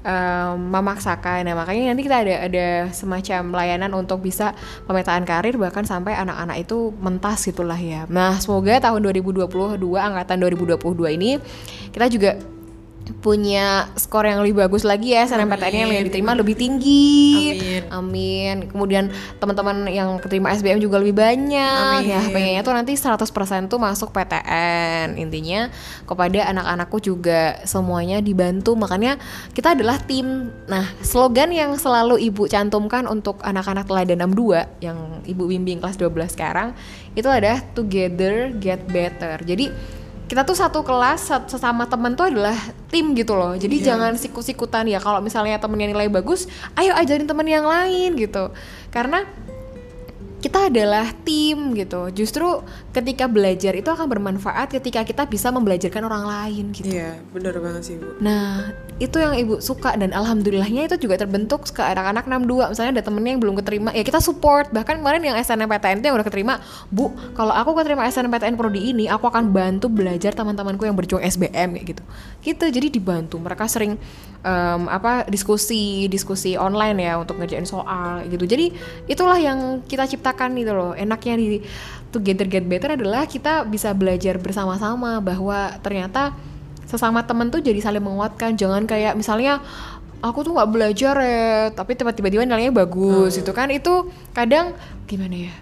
[0.06, 1.42] em, memaksakan.
[1.42, 4.54] Nah, makanya nanti kita ada ada semacam layanan untuk bisa
[4.86, 8.06] pemetaan karir bahkan sampai anak-anak itu mentas gitulah ya.
[8.06, 9.50] Nah, semoga tahun 2022
[9.98, 11.42] angkatan 2022 ini
[11.90, 12.38] kita juga
[13.20, 17.58] punya skor yang lebih bagus lagi ya SNMPTN-nya yang diterima lebih tinggi.
[17.58, 17.82] Amin.
[17.90, 18.56] Amin.
[18.70, 19.10] Kemudian
[19.42, 22.00] teman-teman yang keterima SBM juga lebih banyak.
[22.00, 22.10] Amin.
[22.10, 25.18] Ya, pengennya tuh nanti 100% tuh masuk PTN.
[25.18, 25.68] Intinya
[26.06, 28.78] kepada anak-anakku juga semuanya dibantu.
[28.78, 29.18] Makanya
[29.52, 30.54] kita adalah tim.
[30.70, 36.36] Nah, slogan yang selalu Ibu cantumkan untuk anak-anak teladan 62 yang Ibu bimbing kelas 12
[36.36, 36.72] sekarang
[37.18, 39.42] itu adalah together get better.
[39.42, 39.98] Jadi
[40.30, 42.54] kita tuh satu kelas sesama teman tuh adalah
[42.86, 43.58] tim gitu loh.
[43.58, 43.86] Jadi Iya.
[43.98, 45.02] jangan sikut-sikutan ya.
[45.02, 46.46] Kalau misalnya temennya nilai bagus
[46.78, 48.54] ayo ajarin temen yang lain gitu.
[48.94, 49.26] Karena
[50.40, 52.08] kita adalah tim gitu.
[52.16, 52.64] Justru
[52.96, 56.88] ketika belajar itu akan bermanfaat ketika kita bisa membelajarkan orang lain gitu.
[56.88, 58.16] Iya, bener banget sih bu.
[58.24, 63.04] Nah, itu yang ibu suka dan alhamdulillahnya itu juga terbentuk ke anak-anak 62 misalnya ada
[63.04, 64.72] temennya yang belum keterima ya kita support.
[64.72, 66.54] Bahkan kemarin yang SNMPTN itu yang udah keterima
[66.88, 71.76] bu kalau aku keterima SNMPTN prodi ini aku akan bantu belajar teman-temanku yang berjuang SBM
[71.76, 72.02] kayak gitu.
[72.40, 73.36] Gitu jadi dibantu.
[73.36, 74.00] Mereka sering
[74.40, 78.44] em, apa diskusi diskusi online ya untuk ngerjain soal gitu.
[78.48, 78.72] Jadi
[79.08, 80.94] itulah yang kita ciptakan gitu loh.
[80.94, 81.58] Enaknya di
[82.14, 86.34] Together Get Better adalah kita bisa belajar bersama-sama bahwa ternyata
[86.86, 88.54] sesama temen tuh jadi saling menguatkan.
[88.54, 89.58] Jangan kayak misalnya
[90.22, 93.74] aku tuh nggak belajar ya tapi tiba-tiba nilainya bagus itu kan.
[93.74, 94.78] Itu kadang
[95.10, 95.54] gimana ya?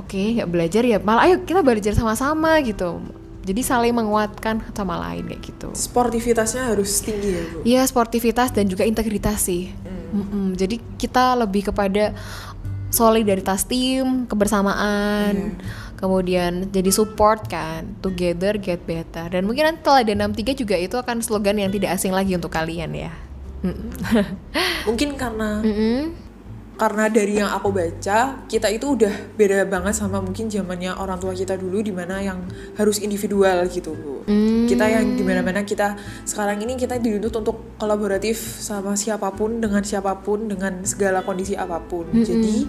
[0.00, 3.04] Oke nggak belajar ya malah ayo kita belajar sama-sama gitu.
[3.44, 5.68] Jadi saling menguatkan sama lain kayak gitu.
[5.76, 7.58] Sportivitasnya harus tinggi ya bu.
[7.60, 9.68] Iya sportivitas dan juga integritas sih.
[10.16, 10.56] Mm-mm.
[10.56, 12.16] Jadi kita lebih kepada
[12.94, 15.58] solidaritas tim, kebersamaan,
[15.98, 19.26] kemudian jadi support kan, together get better.
[19.26, 22.94] Dan mungkin nanti teladan 63 juga itu akan slogan yang tidak asing lagi untuk kalian
[22.94, 23.12] ya.
[24.88, 26.12] Mungkin karena Mm-mm.
[26.74, 31.30] Karena dari yang aku baca kita itu udah beda banget sama mungkin zamannya orang tua
[31.30, 32.42] kita dulu di mana yang
[32.74, 33.94] harus individual gitu.
[33.94, 34.64] Bu Hmm.
[34.64, 39.60] kita yang di mana mana kita sekarang ini kita dituntut untuk kolaboratif sama siapa pun
[39.60, 42.08] dengan siapa pun dengan segala kondisi apa pun.
[42.24, 42.64] Jadi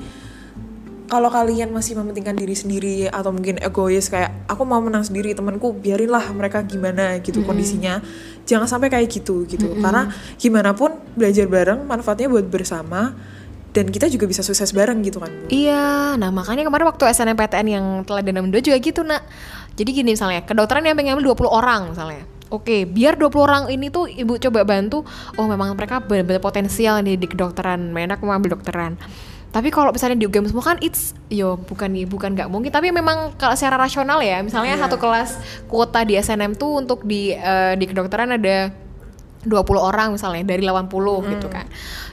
[1.07, 5.71] kalau kalian masih mementingkan diri sendiri atau mungkin egois kayak aku mau menang sendiri temanku
[5.71, 8.03] biarinlah mereka gimana gitu kondisinya.
[8.43, 9.79] Jangan sampai kayak gitu gitu.
[9.79, 13.15] Karena gimana pun belajar bareng manfaatnya buat bersama
[13.75, 15.51] dan kita juga bisa sukses bareng gitu kan Bu.
[15.51, 19.27] Iya, nah makanya kemarin waktu SNMPTN yang teladan 62 juga gitu nak
[19.75, 23.91] Jadi gini misalnya, kedokteran yang pengen ambil 20 orang misalnya Oke, biar 20 orang ini
[23.91, 25.03] tuh ibu coba bantu
[25.35, 28.95] Oh memang mereka benar-benar potensial nih di kedokteran Enak mau ambil dokteran
[29.55, 32.91] tapi kalau misalnya di UGM semua kan it's yo bukan nih bukan nggak mungkin tapi
[32.91, 34.83] memang kalau secara rasional ya misalnya Iya.
[34.83, 35.39] satu kelas
[35.71, 38.75] kuota di SNM tuh untuk di eh, di kedokteran ada
[39.45, 41.65] 20 orang misalnya dari 80 gitu kan.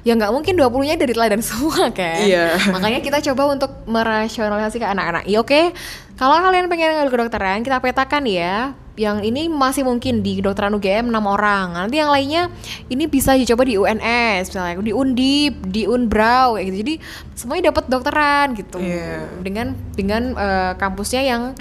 [0.04, 2.22] Ya nggak mungkin 20-nya dari teladan semua kan.
[2.22, 2.60] Iya.
[2.70, 5.24] Makanya kita coba untuk merasionalisasi ke anak-anak.
[5.26, 5.72] Ya oke,
[6.20, 8.76] kalau kalian pengen ngambil kedokteran, kita petakan ya.
[8.92, 11.72] Yang ini masih mungkin di kedokteran UGM 6 orang.
[11.72, 12.52] Nanti yang lainnya
[12.92, 16.76] ini bisa dicoba di UNS, misalnya di Undip, di Unbrau gitu.
[16.84, 16.94] Jadi
[17.32, 18.76] semuanya dapat dokteran gitu.
[18.76, 19.32] Iya.
[19.40, 21.56] Dengan dengan eh, kampusnya yang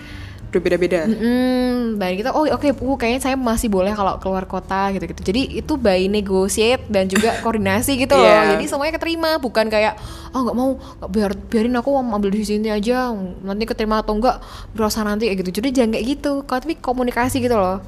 [0.52, 5.08] berbeda-beda Mm, dan kita oh oke uh, kayaknya saya masih boleh kalau keluar kota gitu
[5.08, 8.28] gitu jadi itu by negotiate dan juga koordinasi gitu loh.
[8.28, 8.56] Iya.
[8.56, 9.96] jadi semuanya keterima bukan kayak
[10.32, 10.70] oh nggak mau
[11.08, 13.12] biar biarin aku mau ambil di sini aja
[13.44, 14.44] nanti keterima atau enggak
[14.76, 15.64] berasa nanti kayak gitu.
[15.64, 16.32] Jadi jangan kayak gitu.
[16.44, 17.80] Kalau tapi komunikasi gitu loh.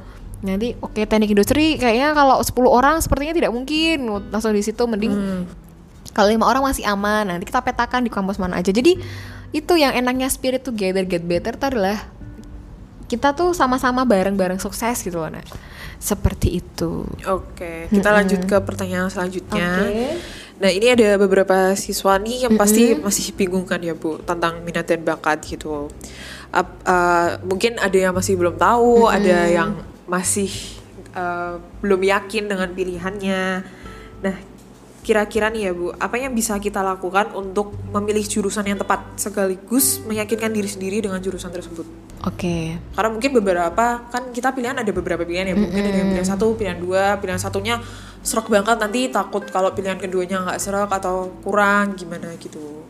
[0.43, 3.97] Nanti oke teknik industri kayaknya kalau 10 orang sepertinya tidak mungkin.
[4.31, 5.13] Langsung di situ mending
[6.13, 8.69] kalau lima orang masih aman nanti kita petakan di kampus mana aja.
[8.69, 8.99] Jadi
[9.53, 12.09] itu yang enaknya spirit together get better itu adalah
[13.13, 15.45] kita tuh sama-sama bareng-bareng sukses gitu loh Nak.
[16.01, 19.85] seperti itu Oke, kita lanjut ke pertanyaan selanjutnya.
[19.85, 20.17] Oke.
[20.53, 24.85] Nah, ini ada beberapa siswa nih yang pasti masih bingung kan ya, Bu, tentang minat
[24.85, 25.89] dan bakat gitu.
[26.53, 30.47] Ap- uh, mungkin ada yang masih belum tahu, ada yang masih
[31.17, 33.43] uh, belum yakin dengan pilihannya.
[34.23, 34.35] Nah,
[35.03, 39.99] kira-kira nih ya, Bu, apa yang bisa kita lakukan untuk memilih jurusan yang tepat sekaligus
[40.07, 41.85] meyakinkan diri sendiri dengan jurusan tersebut?
[42.23, 42.55] oke.
[42.95, 46.55] Karena mungkin beberapa kan kita pilihan ada beberapa pilihan ya, mungkin ada yang pilihan satu,
[46.55, 47.75] pilihan dua, pilihan satunya
[48.23, 52.87] serak banget nanti takut kalau pilihan keduanya nggak serak atau kurang gimana gitu.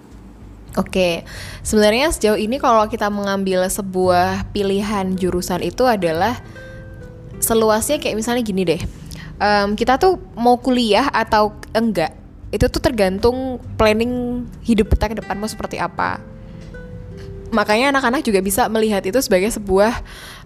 [0.73, 1.21] Oke,
[1.61, 6.41] sebenarnya sejauh ini kalau kita mengambil sebuah pilihan jurusan itu adalah
[7.37, 8.81] seluasnya kayak misalnya gini deh,
[9.41, 12.13] Em, kita tuh mau kuliah atau enggak,
[12.53, 16.21] itu tuh tergantung planning hidup kita ke depan mau seperti apa.
[17.53, 20.01] Makanya anak-anak juga bisa melihat itu sebagai sebuah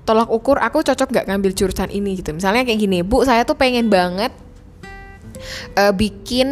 [0.07, 2.31] tolak ukur aku cocok nggak ngambil jurusan ini gitu.
[2.31, 4.31] Misalnya kayak gini, Bu, saya tuh pengen banget
[5.75, 6.47] eh, bikin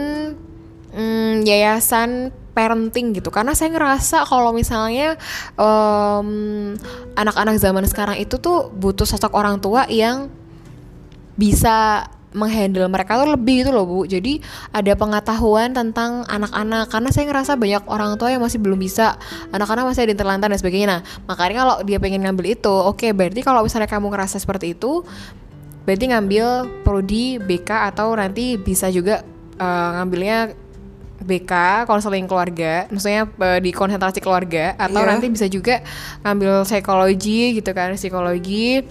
[0.92, 5.20] mm, yayasan parenting gitu karena saya ngerasa kalau misalnya
[5.60, 6.30] em,
[7.20, 10.32] anak-anak zaman sekarang itu tuh butuh sosok orang tua yang
[11.36, 14.04] bisa menghandle mereka tuh lebih gitu loh bu.
[14.04, 14.44] Jadi
[14.76, 16.92] ada pengetahuan tentang anak-anak.
[16.92, 19.16] Karena saya ngerasa banyak orang tua yang masih belum bisa
[19.56, 20.88] anak-anak masih ada yang terlantar dan sebagainya.
[20.92, 24.76] Nah makanya kalau dia pengen ngambil itu oke okay, berarti kalau misalnya kamu ngerasa seperti
[24.76, 25.02] itu
[25.86, 26.46] berarti ngambil
[26.82, 29.22] prodi BK atau nanti bisa juga
[29.62, 30.66] uh, ngambilnya
[31.26, 32.86] BK konseling keluarga.
[32.92, 34.76] Maksudnya uh, di konsentrasi keluarga.
[34.76, 35.10] Atau yeah.
[35.16, 35.80] nanti bisa juga
[36.22, 38.84] ngambil psikologi gitu kan psikologi.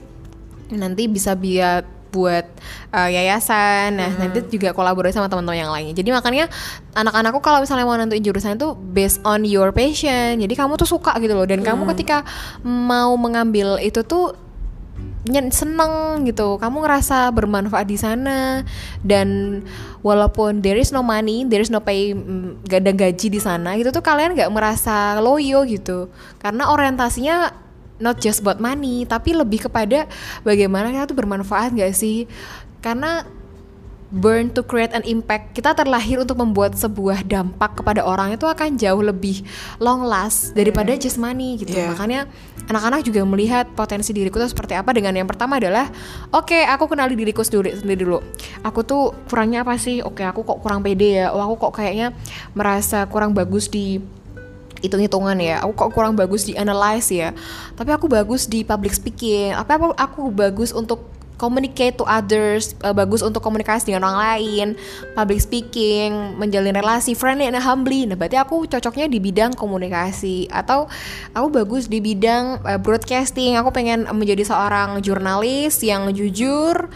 [0.73, 2.47] Nanti bisa biar buat
[2.95, 3.99] uh, yayasan.
[3.99, 4.21] Nah, hmm.
[4.23, 5.99] nanti juga kolaborasi sama teman-teman yang lainnya.
[5.99, 6.47] Jadi makanya
[6.95, 10.39] anak-anakku kalau misalnya mau nentuin jurusan itu based on your passion.
[10.39, 11.69] Jadi kamu tuh suka gitu loh dan hmm.
[11.75, 12.23] kamu ketika
[12.63, 14.39] mau mengambil itu tuh
[15.51, 18.61] seneng gitu kamu ngerasa bermanfaat di sana
[19.01, 19.61] dan
[20.05, 23.73] walaupun there is no money there is no pay mm, gak ada gaji di sana
[23.81, 26.13] gitu tuh kalian nggak merasa loyo gitu
[26.45, 27.64] karena orientasinya
[28.03, 30.07] not just about money tapi lebih kepada
[30.43, 32.27] bagaimana kita tuh bermanfaat gak sih?
[32.83, 33.25] Karena
[34.15, 38.79] burn to create an impact kita terlahir untuk membuat sebuah dampak kepada orang itu akan
[38.79, 39.43] jauh lebih
[39.83, 41.03] long last daripada yeah.
[41.03, 41.75] just money gitu.
[41.75, 41.91] Yeah.
[41.91, 42.31] makanya
[42.71, 45.91] anak-anak juga melihat potensi diriku tuh seperti apa dengan yang pertama adalah
[46.31, 48.23] oke okay, aku kenali diriku sendiri sendiri dulu.
[48.63, 49.99] Aku tuh kurangnya apa sih?
[50.01, 51.35] Oke okay, aku kok kurang pede ya?
[51.35, 52.15] Oh aku kok kayaknya
[52.55, 53.99] merasa kurang bagus di
[54.85, 55.65] hitung-hitungan ya.
[55.65, 57.33] Aku kok kurang bagus di analyze ya.
[57.75, 59.57] Tapi aku bagus di public speaking.
[59.57, 64.67] Apa aku aku bagus untuk communicate to others uh, bagus untuk komunikasi dengan orang lain
[65.19, 68.07] public speaking menjalin relasi friendly and humbly.
[68.07, 70.87] Nah berarti aku cocoknya di bidang komunikasi atau
[71.35, 73.59] aku bagus di bidang uh, broadcasting.
[73.59, 76.89] Aku pengen menjadi seorang jurnalis yang jujur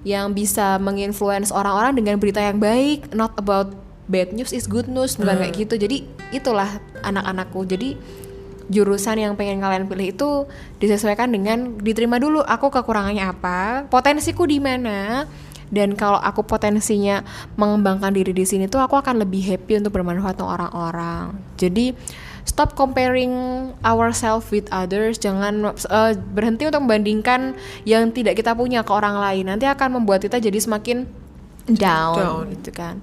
[0.00, 5.14] yang bisa menginfluence orang-orang dengan berita yang baik not about bad news is good news
[5.14, 5.42] bukan hmm.
[5.46, 5.74] kayak gitu.
[5.78, 5.96] Jadi
[6.34, 7.62] itulah anak-anakku.
[7.64, 7.94] Jadi
[8.70, 10.30] jurusan yang pengen kalian pilih itu
[10.78, 15.24] disesuaikan dengan diterima dulu aku kekurangannya apa potensiku di mana.
[15.70, 17.22] Dan kalau aku potensinya
[17.54, 21.30] mengembangkan diri di sini tuh aku akan lebih happy untuk bermanfaat untuk orang-orang.
[21.54, 21.94] Jadi
[22.42, 23.30] stop comparing
[23.86, 25.22] ourselves with others.
[25.22, 27.54] Jangan uh, berhenti untuk membandingkan
[27.86, 29.46] yang tidak kita punya ke orang lain.
[29.46, 31.06] Nanti akan membuat kita jadi semakin
[31.68, 32.44] down, down.
[32.56, 32.98] gitu kan.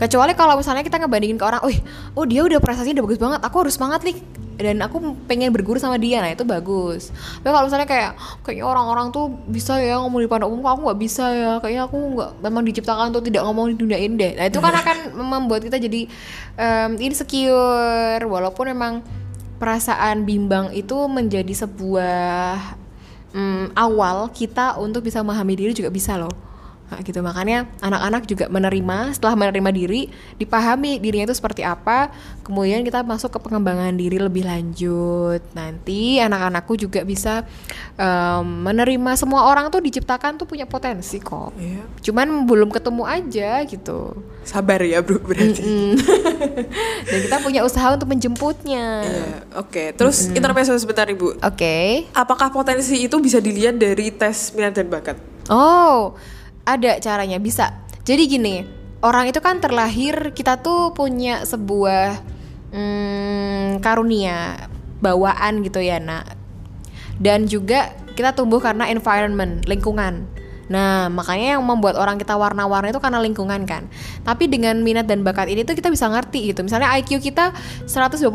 [0.00, 1.78] Kecuali kalau misalnya kita ngebandingin ke orang, wih,
[2.16, 4.18] oh dia udah prestasinya udah bagus banget, aku harus semangat nih.
[4.58, 7.14] Dan aku pengen berguru sama dia nah itu bagus.
[7.14, 10.98] Tapi kalau misalnya kayak kayak orang-orang tuh bisa ya ngomong di depan umum aku nggak
[10.98, 11.52] bisa ya?
[11.62, 14.32] Kayaknya aku nggak memang diciptakan untuk tidak ngomong di dunia ini deh.
[14.34, 14.96] Nah itu kan akan
[15.38, 16.10] membuat kita jadi
[16.58, 18.18] um, insecure.
[18.26, 19.06] Walaupun memang
[19.62, 22.58] perasaan bimbang itu menjadi sebuah
[23.38, 26.48] um, awal kita untuk bisa memahami diri juga bisa loh
[26.88, 30.08] Nah, gitu makanya anak-anak juga menerima setelah menerima diri
[30.40, 32.08] dipahami dirinya itu seperti apa
[32.40, 37.44] kemudian kita masuk ke pengembangan diri lebih lanjut nanti anak-anakku juga bisa
[38.00, 41.84] um, menerima semua orang tuh diciptakan tuh punya potensi kok yeah.
[42.00, 44.16] cuman belum ketemu aja gitu
[44.48, 45.92] sabar ya bro berarti mm -mm.
[47.12, 49.92] dan kita punya usaha untuk menjemputnya yeah, oke okay.
[49.92, 50.38] terus mm -hmm.
[50.40, 52.08] intermezzo sebentar ibu oke okay.
[52.16, 55.20] apakah potensi itu bisa dilihat dari tes minat dan bakat
[55.52, 56.16] oh
[56.68, 57.72] ada caranya bisa
[58.04, 58.68] jadi gini
[59.00, 62.20] orang itu kan terlahir kita tuh punya sebuah
[62.76, 64.68] hmm, karunia
[65.00, 66.36] bawaan gitu ya nak
[67.16, 70.26] dan juga kita tumbuh karena environment lingkungan
[70.68, 73.88] Nah, makanya yang membuat orang kita warna-warna itu karena lingkungan kan.
[74.22, 76.60] Tapi dengan minat dan bakat ini tuh kita bisa ngerti gitu.
[76.60, 77.56] Misalnya IQ kita
[77.88, 78.28] 125.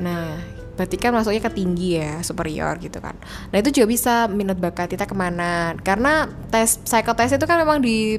[0.00, 0.40] Nah,
[0.80, 3.12] berarti kan masuknya ke tinggi ya superior gitu kan
[3.52, 7.84] nah itu juga bisa minat bakat kita ke mana karena tes psikotes itu kan memang
[7.84, 8.16] di,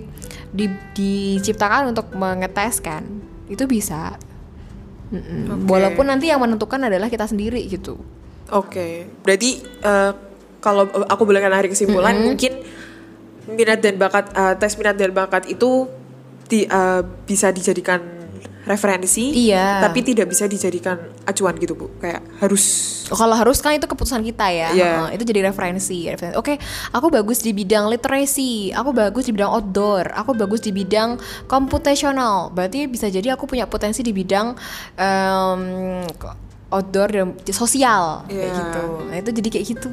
[0.53, 3.01] di diciptakan untuk mengetes kan
[3.49, 4.13] itu bisa
[5.09, 5.41] mm -mm.
[5.49, 5.65] Okay.
[5.73, 7.97] walaupun nanti yang menentukan adalah kita sendiri gitu
[8.53, 9.09] oke okay.
[9.25, 10.13] berarti uh,
[10.61, 12.27] kalau aku boleh narik kesimpulan mm -hmm.
[12.29, 12.53] mungkin
[13.57, 15.89] minat dan bakat uh, tes minat dan bakat itu
[16.45, 18.20] di, uh, bisa dijadikan
[18.61, 22.63] referensi iya tapi tidak bisa dijadikan acuan gitu bu kayak harus
[23.09, 24.95] oh, kalau harus kan itu keputusan kita ya yeah.
[25.05, 26.37] uh, itu jadi referensi, referensi.
[26.37, 26.57] oke okay,
[26.93, 31.17] aku bagus di bidang literasi aku bagus di bidang outdoor aku bagus di bidang
[31.49, 34.53] komputasional berarti bisa jadi aku punya potensi di bidang
[34.95, 35.61] um,
[36.69, 38.45] outdoor dan sosial yeah.
[38.45, 38.59] kayak iya.
[38.61, 39.91] gitu nah itu jadi kayak gitu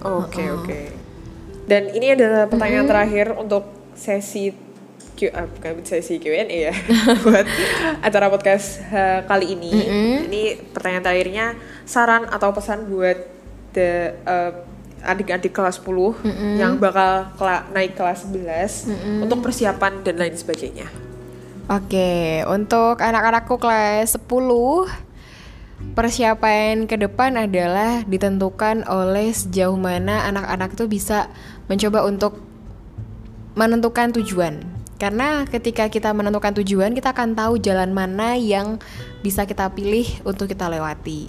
[0.00, 0.56] oke okay, uh -uh.
[0.56, 0.84] oke okay.
[1.68, 2.92] dan ini adalah pertanyaan mm -hmm.
[2.96, 3.64] terakhir untuk
[3.96, 4.65] sesi
[5.16, 6.74] Q, uh, bukan sesi Q&A ya
[7.24, 7.48] buat
[8.04, 9.72] acara podcast uh, kali ini.
[9.72, 10.16] Mm -hmm.
[10.28, 10.42] Ini
[10.76, 11.46] pertanyaan terakhirnya
[11.88, 13.16] saran atau pesan buat
[13.72, 14.52] the uh,
[15.00, 16.52] adik-adik kelas 10 mm -hmm.
[16.60, 19.18] yang bakal kela naik kelas 11 mm -hmm.
[19.24, 20.86] untuk persiapan dan lain sebagainya.
[21.66, 25.06] Oke, okay, untuk anak-anakku kelas 10
[25.96, 31.28] persiapan ke depan adalah ditentukan oleh sejauh mana anak-anak itu bisa
[31.68, 32.40] mencoba untuk
[33.56, 34.75] menentukan tujuan.
[34.96, 38.80] Karena ketika kita menentukan tujuan, kita akan tahu jalan mana yang
[39.20, 41.28] bisa kita pilih untuk kita lewati.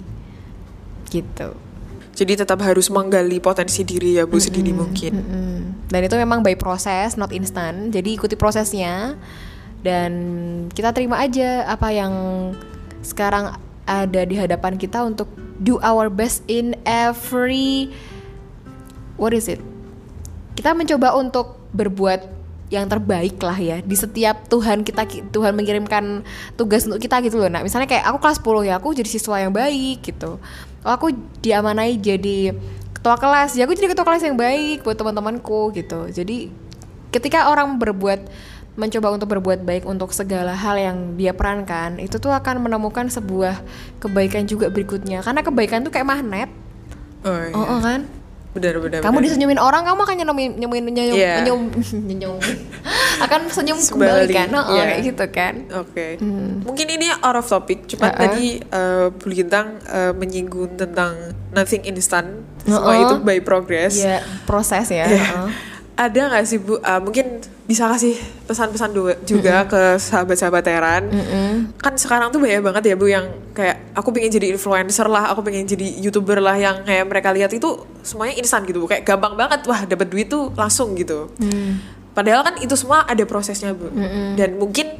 [1.12, 1.48] Gitu.
[2.18, 5.12] Jadi tetap harus menggali potensi diri ya Bu sedini mungkin.
[5.14, 5.56] Mm-mm.
[5.86, 7.94] Dan itu memang by proses, not instant.
[7.94, 9.14] Jadi ikuti prosesnya
[9.86, 10.12] dan
[10.74, 12.12] kita terima aja apa yang
[13.06, 13.54] sekarang
[13.86, 15.30] ada di hadapan kita untuk
[15.62, 17.94] do our best in every
[19.14, 19.62] what is it?
[20.58, 22.37] Kita mencoba untuk berbuat
[22.68, 26.20] yang terbaik lah ya di setiap Tuhan kita Tuhan mengirimkan
[26.52, 27.48] tugas untuk kita gitu loh.
[27.48, 30.36] Nah, misalnya kayak aku kelas 10 ya, aku jadi siswa yang baik gitu.
[30.84, 32.52] Oh, aku diamanai jadi
[32.92, 36.12] ketua kelas, ya aku jadi ketua kelas yang baik buat teman-temanku gitu.
[36.12, 36.52] Jadi
[37.08, 38.20] ketika orang berbuat
[38.78, 43.58] mencoba untuk berbuat baik untuk segala hal yang dia perankan, itu tuh akan menemukan sebuah
[43.98, 45.24] kebaikan juga berikutnya.
[45.24, 46.50] Karena kebaikan tuh kayak magnet.
[47.26, 47.54] Oh, iya.
[47.56, 48.06] Oh, oh kan?
[48.58, 49.00] Benar benar.
[49.00, 49.24] Kamu benar.
[49.24, 51.34] disenyumin orang, kamu akan nyenyumin nyenyumin nyenyum, Iya.
[51.38, 51.62] nyenyum,
[52.10, 52.36] nyenyum.
[53.18, 54.48] akan senyum kembali kan?
[54.52, 54.82] Oh, iya.
[54.84, 55.54] kayak gitu kan?
[55.76, 56.06] Oke.
[56.62, 57.86] Mungkin ini out of topic.
[57.86, 58.18] Cuma Uh-uh.
[58.18, 61.14] tadi uh, Bu Lintang uh, menyinggung tentang
[61.50, 62.42] nothing instant.
[62.62, 63.02] Semua Uh-uh.
[63.04, 63.94] itu by progress.
[63.96, 65.06] Ya, proses ya.
[65.06, 65.22] Iya.
[65.24, 65.48] heeh.
[65.98, 66.78] Ada nggak sih Bu?
[66.78, 68.14] uh, mungkin bisa kasih
[68.46, 68.94] pesan-pesan
[69.26, 71.10] juga ke sahabat-sahabat Teran.
[71.74, 75.42] Kan sekarang tuh banyak banget ya Bu yang kayak aku pengen jadi influencer lah, aku
[75.42, 78.86] pengen jadi youtuber lah yang kayak mereka lihat itu semuanya instan gitu Bu.
[78.86, 81.34] Kayak gampang banget wah dapat duit tuh langsung gitu.
[82.14, 83.90] Padahal kan itu semua ada prosesnya Bu.
[84.38, 84.94] Dan mungkin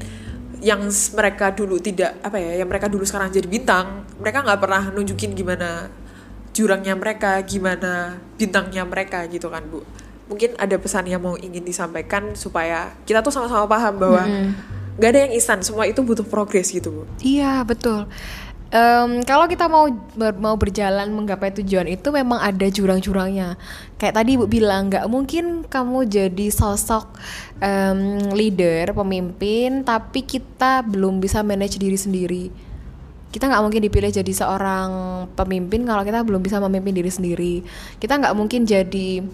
[0.59, 0.83] yang
[1.15, 5.31] mereka dulu tidak apa ya, yang mereka dulu sekarang jadi bintang, mereka nggak pernah nunjukin
[5.39, 5.87] gimana
[6.51, 9.87] jurangnya mereka, gimana bintangnya mereka gitu kan Bu.
[10.29, 14.23] Mungkin ada pesan yang mau ingin disampaikan supaya kita tuh sama-sama paham bahwa
[15.01, 17.03] nggak ada yang instan, semua itu butuh progres gitu Bu.
[17.25, 18.05] Iya betul.
[18.69, 23.57] Em, kalau kita mau ber- mau berjalan menggapai tujuan itu memang ada jurang-jurangnya.
[23.97, 27.17] Kayak tadi ibu bilang nggak mungkin kamu jadi sosok
[27.65, 32.45] em, leader, pemimpin, tapi kita belum bisa manage diri sendiri.
[33.33, 34.89] Kita nggak mungkin dipilih jadi seorang
[35.33, 37.55] pemimpin kalau kita belum bisa memimpin diri sendiri.
[37.97, 39.25] Kita nggak mungkin jadi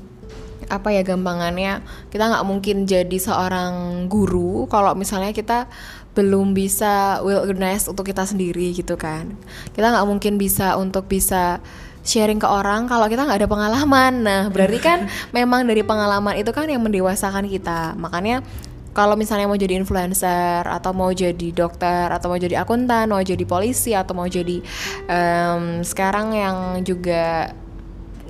[0.70, 5.68] apa ya gampangannya kita nggak mungkin jadi seorang guru kalau misalnya kita
[6.14, 9.34] belum bisa well organized untuk kita sendiri gitu kan.
[9.74, 11.58] Kita nggak mungkin bisa untuk bisa
[12.06, 14.12] sharing ke orang kalau kita nggak ada pengalaman.
[14.22, 17.98] Nah berarti kan memang dari pengalaman itu kan yang mendewasakan kita.
[17.98, 18.46] Makanya
[18.94, 23.42] kalau misalnya mau jadi influencer atau mau jadi dokter atau mau jadi akuntan mau jadi
[23.42, 24.62] polisi atau mau jadi
[25.10, 26.56] em, sekarang yang
[26.86, 27.50] juga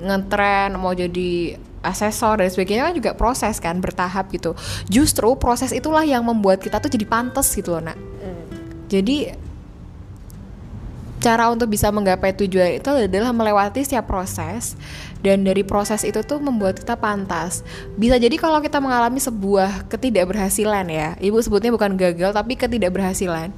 [0.01, 1.55] ngetren mau jadi
[1.85, 4.57] asesor dan sebagainya kan juga proses kan bertahap gitu.
[4.89, 7.97] Justru proses itulah yang membuat kita tuh jadi pantas gitu loh nak.
[8.89, 9.45] Jadi
[11.25, 14.77] cara untuk bisa menggapai tujuan itu adalah melewati setiap proses
[15.25, 17.65] dan dari proses itu tuh membuat kita pantas.
[17.97, 23.49] Bisa jadi kalau kita mengalami sebuah ketidakberhasilan ya ibu sebutnya bukan gagal tapi ketidakberhasilan.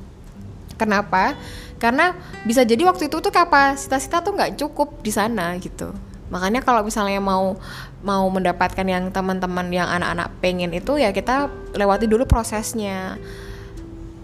[0.80, 1.36] Kenapa?
[1.76, 2.16] Karena
[2.48, 5.92] bisa jadi waktu itu tuh kapasitas kita tuh nggak cukup di sana gitu.
[6.32, 7.60] Makanya kalau misalnya mau
[8.06, 13.18] mau mendapatkan yang teman-teman yang anak-anak pengen itu ya kita lewati dulu prosesnya.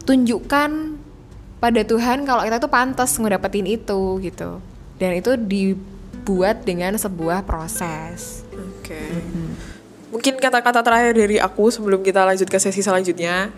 [0.03, 0.99] Tunjukkan
[1.57, 4.59] pada Tuhan kalau kita tuh pantas ngedapetin itu gitu.
[4.99, 8.45] Dan itu dibuat dengan sebuah proses.
[8.53, 8.99] Oke.
[10.13, 13.49] Mungkin kata-kata terakhir dari aku sebelum kita lanjut ke sesi selanjutnya.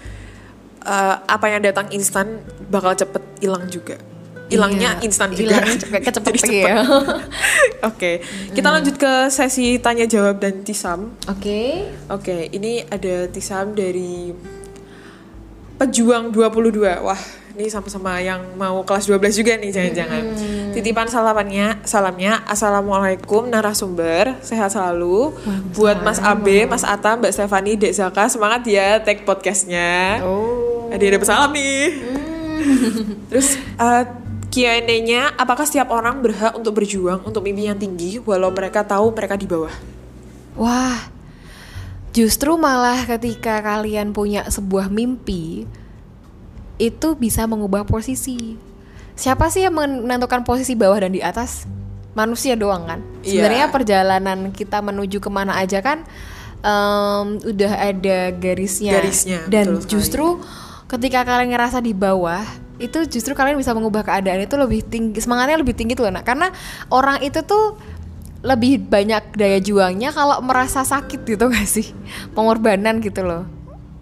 [0.85, 3.97] eh, apa yang datang instan bakal cepet hilang juga.
[4.45, 5.57] Hilangnya Iya, instan juga.
[5.57, 6.85] cepet- kecepet ya.
[7.89, 8.21] Oke,
[8.53, 11.17] kita lanjut ke sesi tanya jawab dan tisam.
[11.25, 11.89] Oke.
[12.07, 14.33] Oke, ini ada tisam dari
[15.75, 16.71] Pejuang 22.
[17.03, 17.19] Wah,
[17.51, 20.23] ini sama-sama yang mau kelas 12 juga nih jangan-jangan.
[20.71, 25.35] Titipan salamannya, salamnya Assalamualaikum narasumber, sehat selalu.
[25.73, 30.23] Buat Mas Abe, Mas Atta, Mbak Stefani, Dek Zaka, semangat ya tag podcastnya.
[30.23, 30.87] Oh.
[30.87, 31.83] Ada yang dapat salam nih.
[33.27, 34.03] Terus uh,
[34.49, 39.35] Q&A-nya, apakah setiap orang berhak untuk berjuang untuk mimpi yang tinggi walau mereka tahu mereka
[39.35, 39.73] di bawah?
[40.55, 41.11] Wah,
[42.15, 45.67] justru malah ketika kalian punya sebuah mimpi,
[46.79, 48.55] itu bisa mengubah posisi.
[49.15, 51.67] Siapa sih yang menentukan posisi bawah dan di atas?
[52.15, 52.99] Manusia doang kan.
[53.23, 53.43] Iya.
[53.43, 56.07] Sebenarnya perjalanan kita menuju ke mana aja kan
[56.65, 58.97] em, udah ada garisnya.
[58.99, 60.41] Garisnya, Dan justru
[60.89, 62.43] ketika kalian ngerasa di bawah,
[62.77, 66.27] itu justru kalian bisa mengubah keadaan itu lebih tinggi, semangatnya lebih tinggi tuh, nak.
[66.27, 66.51] Karena
[66.91, 67.79] orang itu tuh
[68.45, 71.91] lebih banyak daya juangnya kalau merasa sakit gitu gak sih?
[72.35, 73.43] Pengorbanan gitu loh.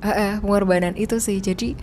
[0.04, 1.40] Eh, pengorbanan itu sih.
[1.40, 1.78] Jadi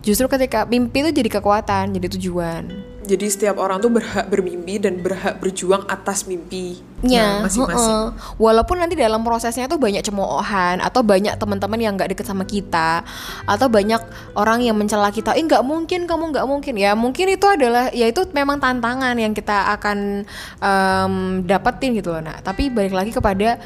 [0.00, 5.00] justru ketika mimpi itu jadi kekuatan jadi tujuan Jadi setiap orang tuh berhak bermimpi dan
[5.00, 7.80] berhak berjuang atas mimpinya nya masing-masing.
[7.80, 8.36] heeh.
[8.36, 13.00] walaupun nanti dalam prosesnya tuh banyak cemoohan atau banyak teman-teman yang nggak deket sama kita
[13.48, 14.00] atau banyak
[14.36, 18.04] orang yang mencela kita eh nggak mungkin kamu nggak mungkin ya mungkin itu adalah ya
[18.04, 20.28] itu memang tantangan yang kita akan
[20.60, 21.14] em,
[21.48, 23.56] dapetin gitu loh nah tapi balik lagi kepada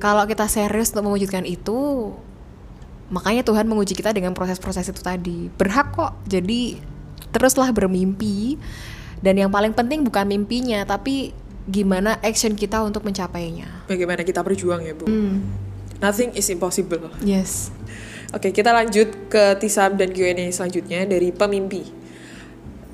[0.00, 2.10] kalau kita serius untuk mewujudkan itu
[3.12, 6.80] makanya Tuhan menguji kita dengan proses-proses itu tadi berhak kok jadi
[7.32, 8.60] teruslah bermimpi
[9.24, 11.32] dan yang paling penting bukan mimpinya tapi
[11.64, 15.06] gimana action kita untuk mencapainya Bagaimana kita berjuang ya, Bu?
[15.06, 15.46] Hmm.
[16.02, 17.10] Nothing is impossible.
[17.22, 17.70] yes
[18.32, 21.84] Oke, kita lanjut ke Tisam dan Q&A selanjutnya dari pemimpi.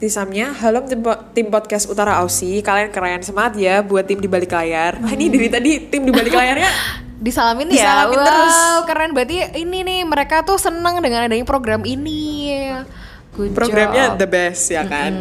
[0.03, 0.99] Tisamnya, halo tim,
[1.31, 4.99] tim podcast Utara Aussie, kalian keren semangat ya buat tim di balik layar.
[4.99, 6.71] Wah, ini dari tadi tim di balik layarnya
[7.23, 8.57] disalamin, Disalamin ya wow terus.
[8.87, 12.67] keren berarti ini nih mereka tuh seneng dengan adanya program ini
[13.39, 14.19] Good programnya job.
[14.19, 15.15] the best ya kan.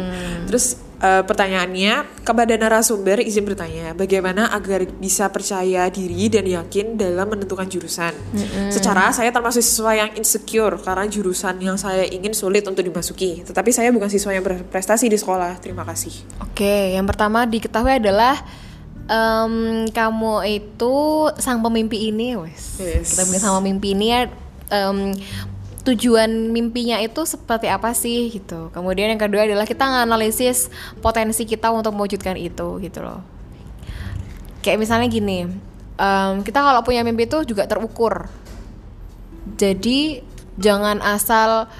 [0.50, 7.30] Terus eh, pertanyaannya kepada narasumber izin bertanya bagaimana agar bisa percaya diri dan yakin dalam
[7.30, 8.10] menentukan jurusan.
[8.74, 13.46] Secara saya termasuk siswa yang insecure karena jurusan yang saya ingin sulit untuk dimasuki.
[13.46, 15.62] Tetapi saya bukan siswa yang berprestasi di sekolah.
[15.62, 16.10] Terima kasih.
[16.42, 18.42] Oke, yang pertama diketahui adalah
[19.06, 20.96] em, kamu itu
[21.38, 22.82] sang pemimpi ini, wes.
[22.82, 23.14] Yes.
[23.14, 24.26] Kita bilang sama mimpi ini ya
[24.74, 25.14] em,
[25.86, 28.68] tujuan mimpinya itu seperti apa sih gitu.
[28.74, 33.22] Kemudian yang kedua adalah kita nganalisis potensi kita untuk mewujudkan itu gitu loh.
[34.60, 35.46] Kayak misalnya gini,
[35.96, 38.26] em, kita kalau punya mimpi itu juga terukur.
[39.56, 40.20] Jadi
[40.58, 41.70] jangan asal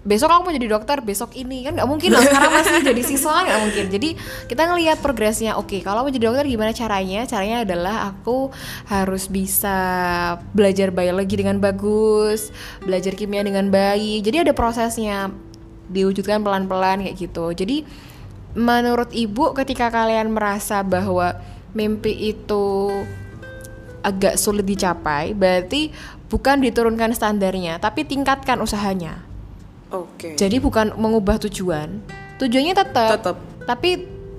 [0.00, 1.64] besok aku mau jadi dokter besok ini.
[1.64, 3.84] Kan nggak mungkin lah sekarang masih jadi siswa nggak mungkin.
[3.92, 4.08] Jadi
[4.48, 5.60] kita ngelihat progresnya.
[5.60, 7.28] Oke kalau mau jadi dokter gimana caranya?
[7.28, 8.48] Caranya adalah aku
[8.88, 9.78] harus bisa
[10.56, 12.48] belajar biologi dengan bagus
[12.80, 14.24] belajar kimia dengan baik.
[14.24, 15.32] Jadi ada prosesnya.
[15.90, 17.50] Diwujudkan pelan-pelan kayak gitu.
[17.50, 17.82] Jadi
[18.54, 21.38] menurut ibu ketika kalian merasa bahwa
[21.74, 22.90] mimpi itu
[24.02, 25.92] agak sulit dicapai berarti
[26.26, 29.29] bukan diturunkan standarnya tapi tingkatkan usahanya
[29.90, 30.38] Oke.
[30.38, 32.02] jadi bukan mengubah tujuan.
[32.38, 33.20] Tujuannya tetap.
[33.20, 33.36] Tetap.
[33.66, 33.90] Tapi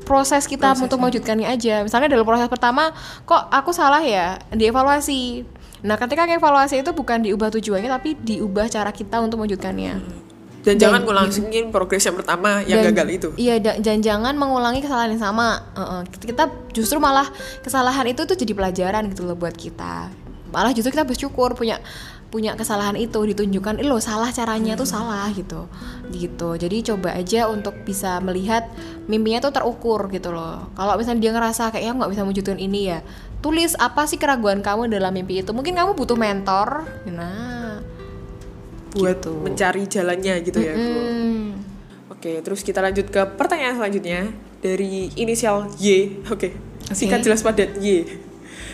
[0.02, 1.86] proses kita untuk mewujudkannya aja.
[1.86, 2.92] Misalnya dalam proses pertama,
[3.24, 4.42] kok aku salah ya?
[4.50, 5.46] Dievaluasi.
[5.82, 10.22] Nah, ketika evaluasi itu bukan diubah tujuannya tapi diubah cara kita untuk mewujudkannya.
[10.62, 13.30] Dan, jangan ngulangin progres yang pertama yang Dan- gagal itu.
[13.34, 15.58] Iya, da- dan jangan mengulangi kesalahan yang sama.
[15.74, 16.02] Heeh.
[16.22, 17.26] Kita justru malah
[17.66, 20.14] kesalahan itu tuh jadi pelajaran gitu loh buat kita.
[20.54, 21.82] Malah justru kita bersyukur punya
[22.32, 25.68] punya kesalahan itu ditunjukkan, "Ih, lo salah caranya tuh salah gitu.
[26.16, 26.50] Gitu.
[26.56, 28.72] Jadi coba aja untuk bisa melihat
[29.12, 30.72] mimpinya tuh terukur gitu loh.
[30.80, 33.00] Kalau misalnya dia ngerasa kayaknya nggak bisa mewujudkan ini ya,
[33.44, 35.52] tulis apa sih keraguan kamu dalam mimpi itu.
[35.52, 36.88] Mungkin kamu butuh mentor.
[37.12, 37.84] Nah,
[38.96, 39.32] Buat gitu.
[39.36, 41.44] mencari jalannya gitu ya, hmm.
[42.12, 44.32] Oke, terus kita lanjut ke pertanyaan selanjutnya
[44.64, 46.20] dari inisial Y.
[46.32, 46.56] Oke,
[46.96, 48.08] singkat jelas padat Y.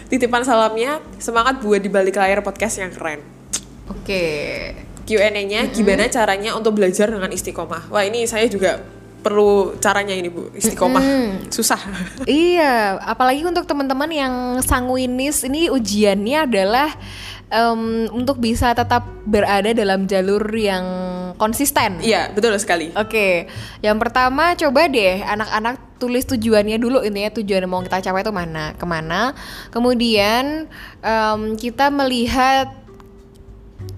[0.09, 3.36] Titipan salamnya, semangat buat di balik layar podcast yang keren.
[3.91, 4.23] Oke.
[5.07, 7.87] Q&A-nya, gimana caranya untuk belajar dengan istiqomah?
[7.87, 8.83] Wah, ini saya juga
[9.23, 10.51] perlu caranya ini, Bu.
[10.51, 11.03] Istiqomah.
[11.47, 11.79] Susah.
[12.27, 16.91] Iya, apalagi untuk teman-teman yang sanguinis ini ujiannya adalah
[17.51, 20.85] em, untuk bisa tetap berada dalam jalur yang
[21.39, 22.03] konsisten.
[22.03, 22.91] Iya, betul sekali.
[22.95, 23.47] Oke,
[23.79, 28.33] yang pertama coba deh anak-anak tulis tujuannya dulu intinya tujuan yang mau kita capai itu
[28.35, 29.33] mana, ke mana.
[29.71, 30.67] Kemudian
[31.01, 32.86] em, kita melihat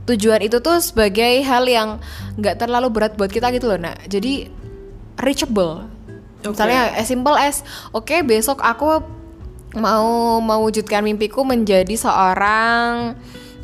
[0.10, 2.02] tujuan itu tuh sebagai hal yang
[2.42, 4.02] nggak terlalu berat buat kita gitu loh, nak.
[4.10, 4.50] Jadi
[5.22, 5.86] reachable.
[6.42, 6.56] Oke.
[6.56, 9.04] Misalnya as simple as, oke besok aku
[9.78, 13.14] mau mewujudkan mimpiku menjadi seorang